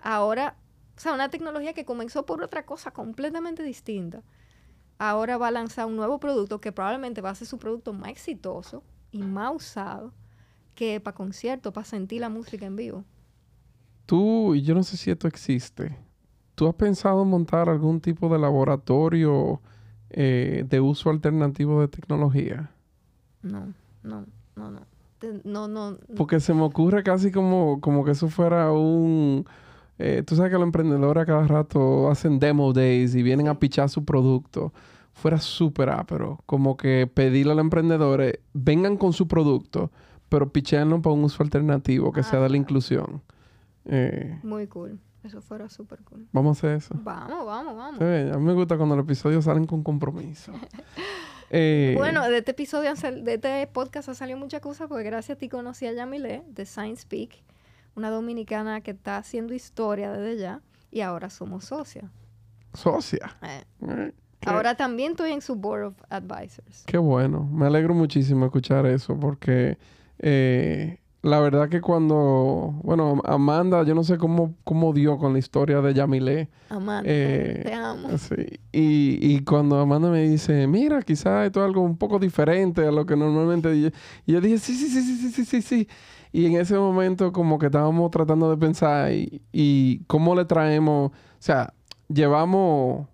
[0.00, 0.56] Ahora,
[0.96, 4.24] o sea, una tecnología que comenzó por otra cosa completamente distinta.
[4.98, 8.10] Ahora va a lanzar un nuevo producto que probablemente va a ser su producto más
[8.10, 8.82] exitoso
[9.12, 10.12] y más usado
[10.74, 13.04] que para conciertos, para sentir la música en vivo.
[14.06, 15.96] Tú, y yo no sé si esto existe,
[16.58, 19.60] ¿tú has pensado en montar algún tipo de laboratorio
[20.10, 22.72] eh, de uso alternativo de tecnología?
[23.42, 24.80] No, no, no, no.
[25.44, 25.92] No, no.
[25.92, 25.98] no.
[26.16, 29.44] Porque se me ocurre casi como, como que eso fuera un...
[30.00, 33.60] eh, tú sabes que los emprendedores a cada rato hacen demo days y vienen a
[33.60, 34.72] pichar su producto.
[35.12, 36.40] Fuera súper ápero.
[36.44, 39.92] Como que pedirle a los emprendedores, vengan con su producto,
[40.28, 43.22] pero picheenlo para un uso alternativo que sea de la inclusión.
[43.84, 44.98] Eh, Muy cool.
[45.24, 46.28] Eso fuera súper cool.
[46.32, 46.94] vamos a hacer eso.
[47.02, 47.98] Vamos, vamos, vamos.
[47.98, 50.52] Sí, a mí me gusta cuando los episodios salen con compromiso.
[51.50, 55.38] Eh, Bueno, de este episodio, de este podcast ha salido muchas cosas porque gracias a
[55.38, 57.42] ti conocí a Yamile de Science Peak,
[57.96, 60.60] una dominicana que está haciendo historia desde ya
[60.90, 62.04] y ahora somos socias.
[62.74, 63.34] socia.
[63.40, 64.12] Eh, Eh,
[64.44, 66.84] Ahora también estoy en su Board of Advisors.
[66.86, 67.48] Qué bueno.
[67.50, 69.78] Me alegro muchísimo escuchar eso porque
[71.22, 75.80] la verdad que cuando, bueno, Amanda, yo no sé cómo, cómo dio con la historia
[75.80, 76.48] de Yamile.
[76.70, 78.16] Amanda, Eh, te amo.
[78.18, 78.36] Sí.
[78.72, 82.92] Y, y cuando Amanda me dice, mira, quizás esto es algo un poco diferente a
[82.92, 83.74] lo que normalmente...
[83.74, 83.88] Y yo,
[84.26, 85.88] y yo dije, sí, sí, sí, sí, sí, sí, sí, sí.
[86.30, 91.10] Y en ese momento como que estábamos tratando de pensar y, y cómo le traemos,
[91.10, 91.72] o sea,
[92.08, 93.08] llevamos,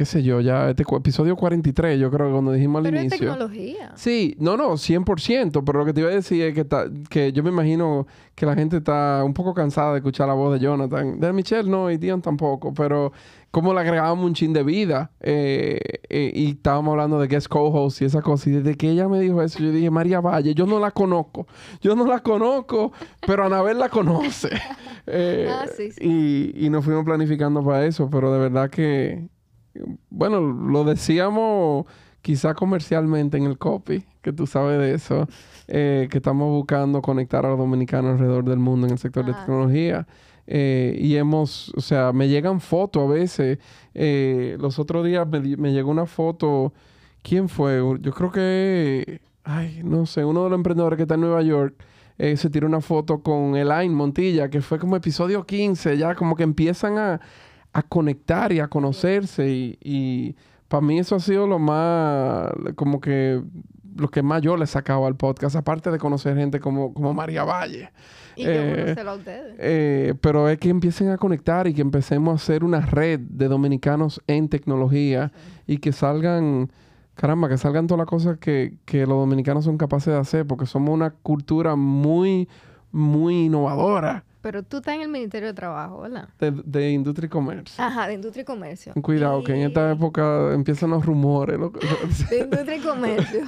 [0.00, 3.02] qué sé yo, ya este episodio 43, yo creo que cuando dijimos al Pero es
[3.02, 3.18] inicio.
[3.32, 3.92] tecnología.
[3.96, 7.32] Sí, no, no, 100%, pero lo que te iba a decir es que, ta- que
[7.34, 10.60] yo me imagino que la gente está un poco cansada de escuchar la voz de
[10.64, 11.20] Jonathan.
[11.20, 13.12] De Michelle no, y Dion tampoco, pero
[13.50, 15.78] como le agregábamos un chin de vida eh,
[16.08, 19.20] eh, y estábamos hablando de guest co-host y esa cosa, y desde que ella me
[19.20, 21.46] dijo eso, yo dije, María Valle, yo no la conozco,
[21.82, 22.90] yo no la conozco,
[23.26, 24.48] pero Anabel la conoce.
[25.06, 26.00] Eh, Ah, sí, sí.
[26.54, 29.28] Y, y nos fuimos planificando para eso, pero de verdad que,
[30.10, 31.86] bueno, lo decíamos
[32.22, 35.26] quizá comercialmente en el copy, que tú sabes de eso,
[35.68, 39.32] eh, que estamos buscando conectar a los dominicanos alrededor del mundo en el sector de
[39.32, 40.06] tecnología.
[40.46, 43.58] Eh, y hemos, o sea, me llegan fotos a veces.
[43.94, 46.72] Eh, los otros días me, llegó una foto.
[47.22, 47.78] ¿Quién fue?
[48.00, 51.74] Yo creo que, ay, no sé, uno de los emprendedores que está en Nueva York
[52.18, 56.36] eh, se tiró una foto con Elaine Montilla, que fue como episodio 15, ya como
[56.36, 57.20] que empiezan a,
[57.72, 60.36] a conectar y a conocerse y, y
[60.68, 63.42] para mí eso ha sido lo más, como que
[63.96, 67.44] lo que más yo le sacaba al podcast, aparte de conocer gente como, como María
[67.44, 67.90] Valle.
[68.36, 69.56] Y yo Eh, conocerlo a ustedes.
[69.58, 73.48] Eh, pero es que empiecen a conectar y que empecemos a hacer una red de
[73.48, 75.32] dominicanos en tecnología
[75.66, 76.70] y que salgan,
[77.14, 80.66] caramba, que salgan todas las cosas que, que los dominicanos son capaces de hacer, porque
[80.66, 82.48] somos una cultura muy,
[82.92, 86.28] muy innovadora Pero tú estás en el Ministerio de Trabajo, ¿verdad?
[86.38, 87.84] de, de industria y comercio.
[87.84, 88.94] Ajá, de Industria y Comercio.
[89.02, 91.58] Cuidado, que en esta época empiezan los rumores.
[92.30, 93.40] De Industria y Comercio.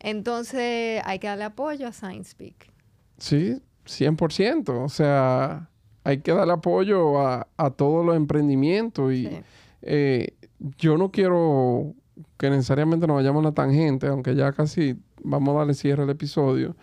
[0.00, 2.70] Entonces, hay que darle apoyo a SciencePeak.
[3.18, 4.84] Sí, 100%.
[4.84, 5.68] O sea,
[6.04, 9.40] hay que darle apoyo a, a todos los emprendimientos y Sí.
[9.82, 10.28] eh,
[10.78, 11.94] yo no quiero
[12.36, 16.10] que necesariamente nos vayamos a la tangente, aunque ya casi vamos a darle cierre al
[16.10, 16.76] episodio,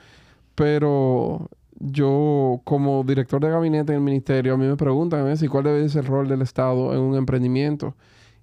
[0.55, 1.49] pero
[1.83, 5.65] yo como director de gabinete en el ministerio, a mí me preguntan a veces cuál
[5.65, 7.95] debe ser el rol del Estado en un emprendimiento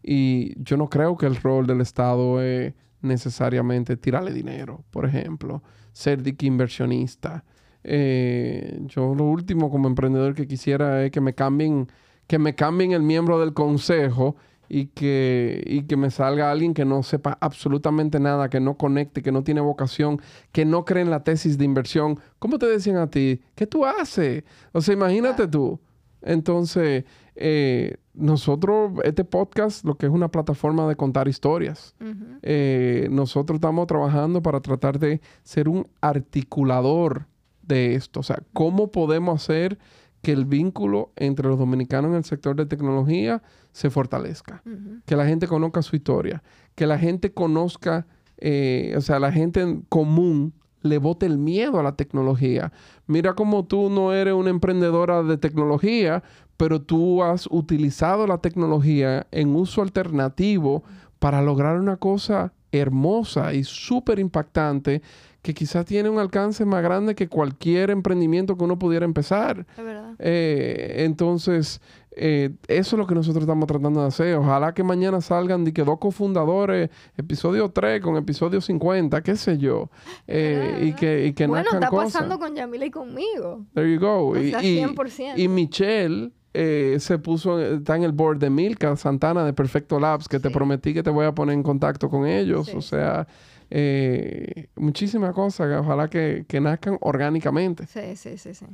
[0.03, 5.63] y yo no creo que el rol del Estado es necesariamente tirarle dinero, por ejemplo,
[5.93, 7.45] ser de inversionista.
[7.85, 11.89] Eh, yo lo último como emprendedor que quisiera es que me cambien,
[12.27, 14.37] que me cambien el miembro del consejo
[14.69, 19.23] y que, y que me salga alguien que no sepa absolutamente nada, que no conecte,
[19.23, 20.21] que no tiene vocación,
[20.53, 22.19] que no cree en la tesis de inversión.
[22.39, 23.41] ¿Cómo te decían a ti?
[23.55, 24.45] ¿Qué tú haces?
[24.73, 25.81] O sea, imagínate tú.
[26.21, 27.05] Entonces,
[27.37, 31.95] eh, nosotros, este podcast, lo que es una plataforma de contar historias.
[32.43, 37.27] Eh, nosotros estamos trabajando para tratar de ser un articulador
[37.63, 38.21] de esto.
[38.21, 39.79] O sea, ¿cómo podemos hacer
[40.23, 43.43] que el vínculo entre los dominicanos en el sector de tecnología
[43.79, 44.61] se fortalezca?
[45.07, 46.43] Que la gente conozca su historia,
[46.75, 48.09] que la gente conozca,
[48.39, 50.53] eh, o sea, la gente en común
[50.83, 52.73] le bote el miedo a la tecnología.
[53.07, 56.25] Mira cómo tú no eres una emprendedora de tecnología,
[56.57, 60.83] pero tú has utilizado la tecnología en uso alternativo
[61.21, 65.03] para lograr una cosa hermosa y súper impactante
[65.49, 69.65] que quizás tiene un alcance más grande que cualquier emprendimiento que uno pudiera empezar.
[69.79, 70.13] Es verdad.
[70.19, 71.81] Eh, entonces,
[72.11, 74.35] eh, eso es lo que nosotros estamos tratando de hacer.
[74.37, 79.57] Ojalá que mañana salgan de que dos cofundadores, episodio 3 con episodio 50, qué sé
[79.57, 79.89] yo.
[80.27, 82.13] Eh, ¿Verdad, y que, y que bueno, está cosas.
[82.13, 83.65] pasando con Yamila y conmigo.
[83.73, 84.29] There you go.
[84.29, 85.39] O y, y- 100%.
[85.39, 90.29] y Michelle eh, se puso, está en el board de Milka Santana de Perfecto Labs,
[90.29, 92.67] que te prometí que te voy a poner en contacto con ellos.
[92.67, 92.77] Sí.
[92.77, 93.27] O sea,
[93.71, 97.87] eh, muchísimas cosas que ojalá que, que nazcan orgánicamente.
[97.87, 98.67] Sí, sí, sí, sí.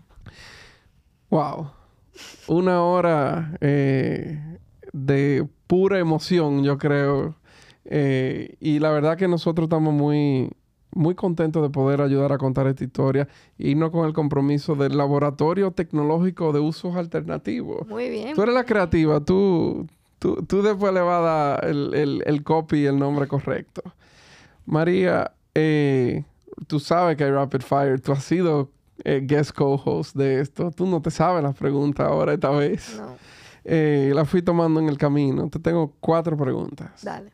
[1.31, 1.71] Wow.
[2.47, 4.41] Una hora eh,
[4.93, 7.35] de pura emoción, yo creo.
[7.87, 10.51] Eh, y la verdad que nosotros estamos muy,
[10.93, 13.29] muy contentos de poder ayudar a contar esta historia
[13.59, 17.87] y irnos con el compromiso del laboratorio tecnológico de usos alternativos.
[17.89, 18.35] Muy bien.
[18.35, 19.87] Tú eres la creativa, tú,
[20.19, 23.83] tú, tú después le vas a dar el, el, el copy y el nombre correcto.
[24.67, 26.25] María, eh,
[26.67, 28.71] tú sabes que hay Rapid Fire, tú has sido
[29.05, 32.97] eh, guest co-host de esto, tú no te sabes las preguntas ahora esta vez.
[32.99, 33.17] No,
[33.67, 35.49] Eh, la fui tomando en el camino.
[35.49, 37.03] Te tengo cuatro preguntas.
[37.03, 37.33] dale.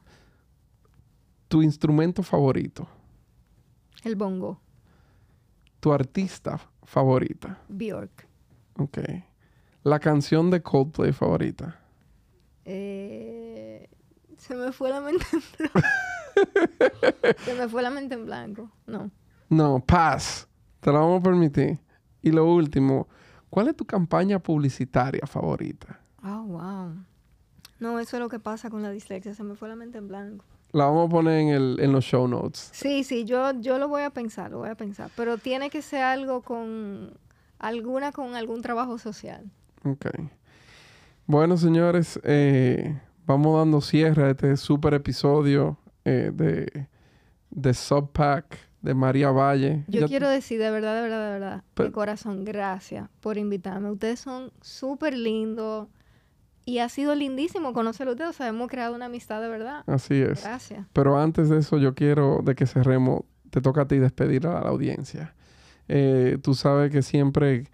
[1.49, 2.87] Tu instrumento favorito,
[4.05, 4.61] El bongo.
[5.81, 8.27] tu artista favorita, Bjork.
[8.79, 8.99] ok.
[9.83, 11.81] La canción de Coldplay favorita.
[12.65, 13.89] Eh,
[14.39, 15.25] se me fue la mente.
[17.45, 18.71] se me fue la mente en blanco.
[18.87, 19.11] No.
[19.49, 20.49] No, pass.
[20.81, 21.79] Te la vamos a permitir.
[22.23, 23.09] Y lo último,
[23.49, 26.01] ¿cuál es tu campaña publicitaria favorita?
[26.23, 26.95] Oh, wow.
[27.79, 29.35] No, eso es lo que pasa con la dislexia.
[29.35, 30.45] Se me fue la mente en blanco.
[30.73, 32.71] La vamos a poner en, el, en los show notes.
[32.73, 35.11] Sí, sí, yo, yo lo voy a pensar, lo voy a pensar.
[35.17, 37.13] Pero tiene que ser algo con
[37.59, 39.51] alguna con algún trabajo social.
[39.85, 40.07] Ok.
[41.27, 46.87] Bueno, señores, eh, vamos dando cierre a este super episodio eh, de,
[47.51, 49.85] de Subpack de María Valle.
[49.89, 53.91] Yo quiero decir de verdad, de verdad, de verdad, de corazón, gracias por invitarme.
[53.91, 55.89] Ustedes son súper lindos
[56.65, 58.31] y ha sido lindísimo conocerlos a ustedes.
[58.31, 59.83] O sea, hemos creado una amistad de verdad.
[59.87, 60.43] Así es.
[60.43, 60.87] Gracias.
[60.93, 64.61] Pero antes de eso, yo quiero, de que cerremos, te toca a ti despedir a
[64.61, 65.35] la audiencia.
[65.89, 67.65] Eh, tú sabes que siempre,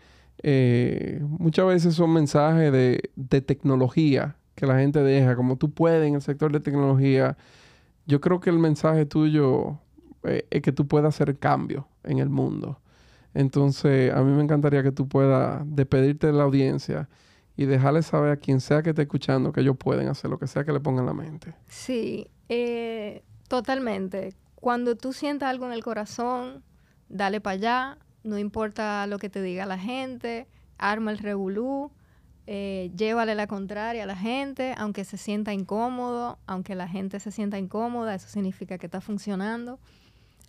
[0.43, 6.09] eh, muchas veces son mensajes de, de tecnología que la gente deja, como tú puedes
[6.09, 7.37] en el sector de tecnología.
[8.07, 9.79] Yo creo que el mensaje tuyo
[10.23, 12.81] eh, es que tú puedas hacer cambio en el mundo.
[13.35, 17.09] Entonces, a mí me encantaría que tú puedas despedirte de la audiencia
[17.57, 20.47] y dejarle saber a quien sea que esté escuchando que ellos pueden hacer lo que
[20.47, 21.55] sea que le pongan la mente.
[21.67, 24.35] Sí, eh, totalmente.
[24.55, 26.63] Cuando tú sientas algo en el corazón,
[27.09, 27.99] dale para allá.
[28.25, 30.47] No importa lo que te diga la gente,
[30.79, 31.93] arma el revolú.
[32.47, 37.33] Eh, llévale la contraria a la gente, aunque se sienta incómodo, aunque la gente se
[37.33, 39.81] sienta incómoda, eso significa que está funcionando.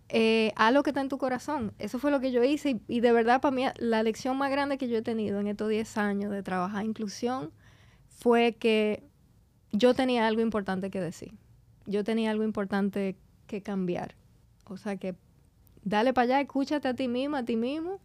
[0.09, 1.73] Eh, haz lo que está en tu corazón.
[1.79, 4.77] Eso fue lo que yo hice y, de verdad para mí la lección más grande
[4.77, 7.51] que yo he tenido en estos 10 años de trabajar inclusión
[8.09, 9.03] fue que
[9.71, 11.33] yo tenía algo importante que decir.
[11.87, 13.17] Yo tenía algo importante
[13.47, 14.15] que cambiar.
[14.65, 15.15] O sea que
[15.83, 17.99] dale para allá, escúchate a ti mismo, a ti mismo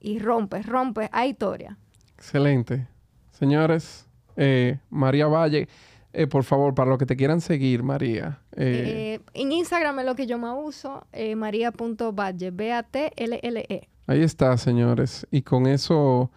[0.00, 1.78] y rompe, rompe, hay historia.
[2.16, 2.86] Excelente.
[3.32, 4.06] Señores,
[4.36, 5.68] eh, María Valle,
[6.12, 8.40] eh, por favor, para los que te quieran seguir, María.
[8.56, 11.06] Eh, en Instagram es lo que yo más uso,
[11.36, 13.88] maría.valle, B-A-T-L-L-E.
[14.06, 15.26] Ahí está, señores.
[15.30, 16.30] Y con eso,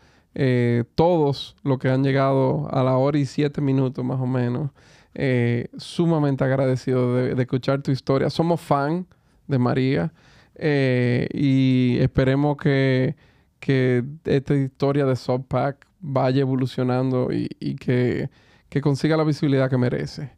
[0.96, 4.72] todos los que han llegado a la hora y siete minutos más o menos,
[5.78, 8.30] sumamente agradecidos de, de, escuchar tu historia.
[8.30, 9.08] Somos fan
[9.48, 10.12] de María
[10.60, 13.16] y esperemos que
[13.60, 18.30] que esta historia de Subpack vaya evolucionando y, que,
[18.82, 20.32] consiga la visibilidad que merece.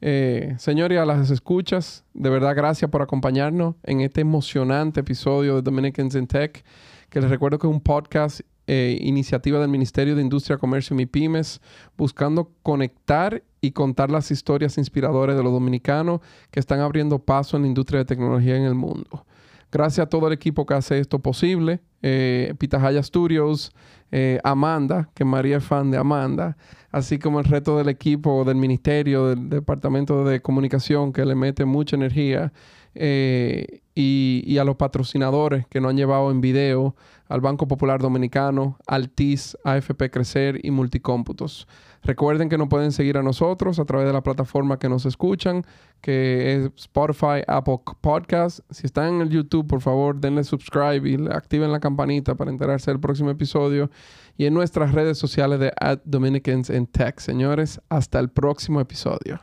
[0.00, 5.62] Eh, señores, a las escuchas, de verdad gracias por acompañarnos en este emocionante episodio de
[5.62, 6.64] Dominicans in Tech,
[7.08, 11.04] que les recuerdo que es un podcast, eh, iniciativa del Ministerio de Industria, Comercio y
[11.04, 11.60] Pymes,
[11.98, 16.20] buscando conectar y contar las historias inspiradoras de los dominicanos
[16.50, 19.26] que están abriendo paso en la industria de tecnología en el mundo.
[19.70, 21.80] Gracias a todo el equipo que hace esto posible.
[22.06, 23.72] Eh, Pitahaya Studios,
[24.12, 26.58] eh, Amanda, que María es fan de Amanda,
[26.92, 31.64] así como el resto del equipo del ministerio, del departamento de comunicación, que le mete
[31.64, 32.52] mucha energía,
[32.94, 36.94] eh, y, a los patrocinadores que nos han llevado en video,
[37.26, 41.66] al Banco Popular Dominicano, Altis, AFP Crecer y Multicómputos.
[42.04, 45.64] Recuerden que nos pueden seguir a nosotros a través de la plataforma que nos escuchan,
[46.02, 48.60] que es Spotify, Apple Podcast.
[48.70, 52.90] Si están en el YouTube, por favor, denle subscribe y activen la campanita para enterarse
[52.90, 53.90] del próximo episodio.
[54.36, 57.18] Y en nuestras redes sociales de At Dominicans in Tech.
[57.20, 59.40] Señores, hasta el próximo episodio.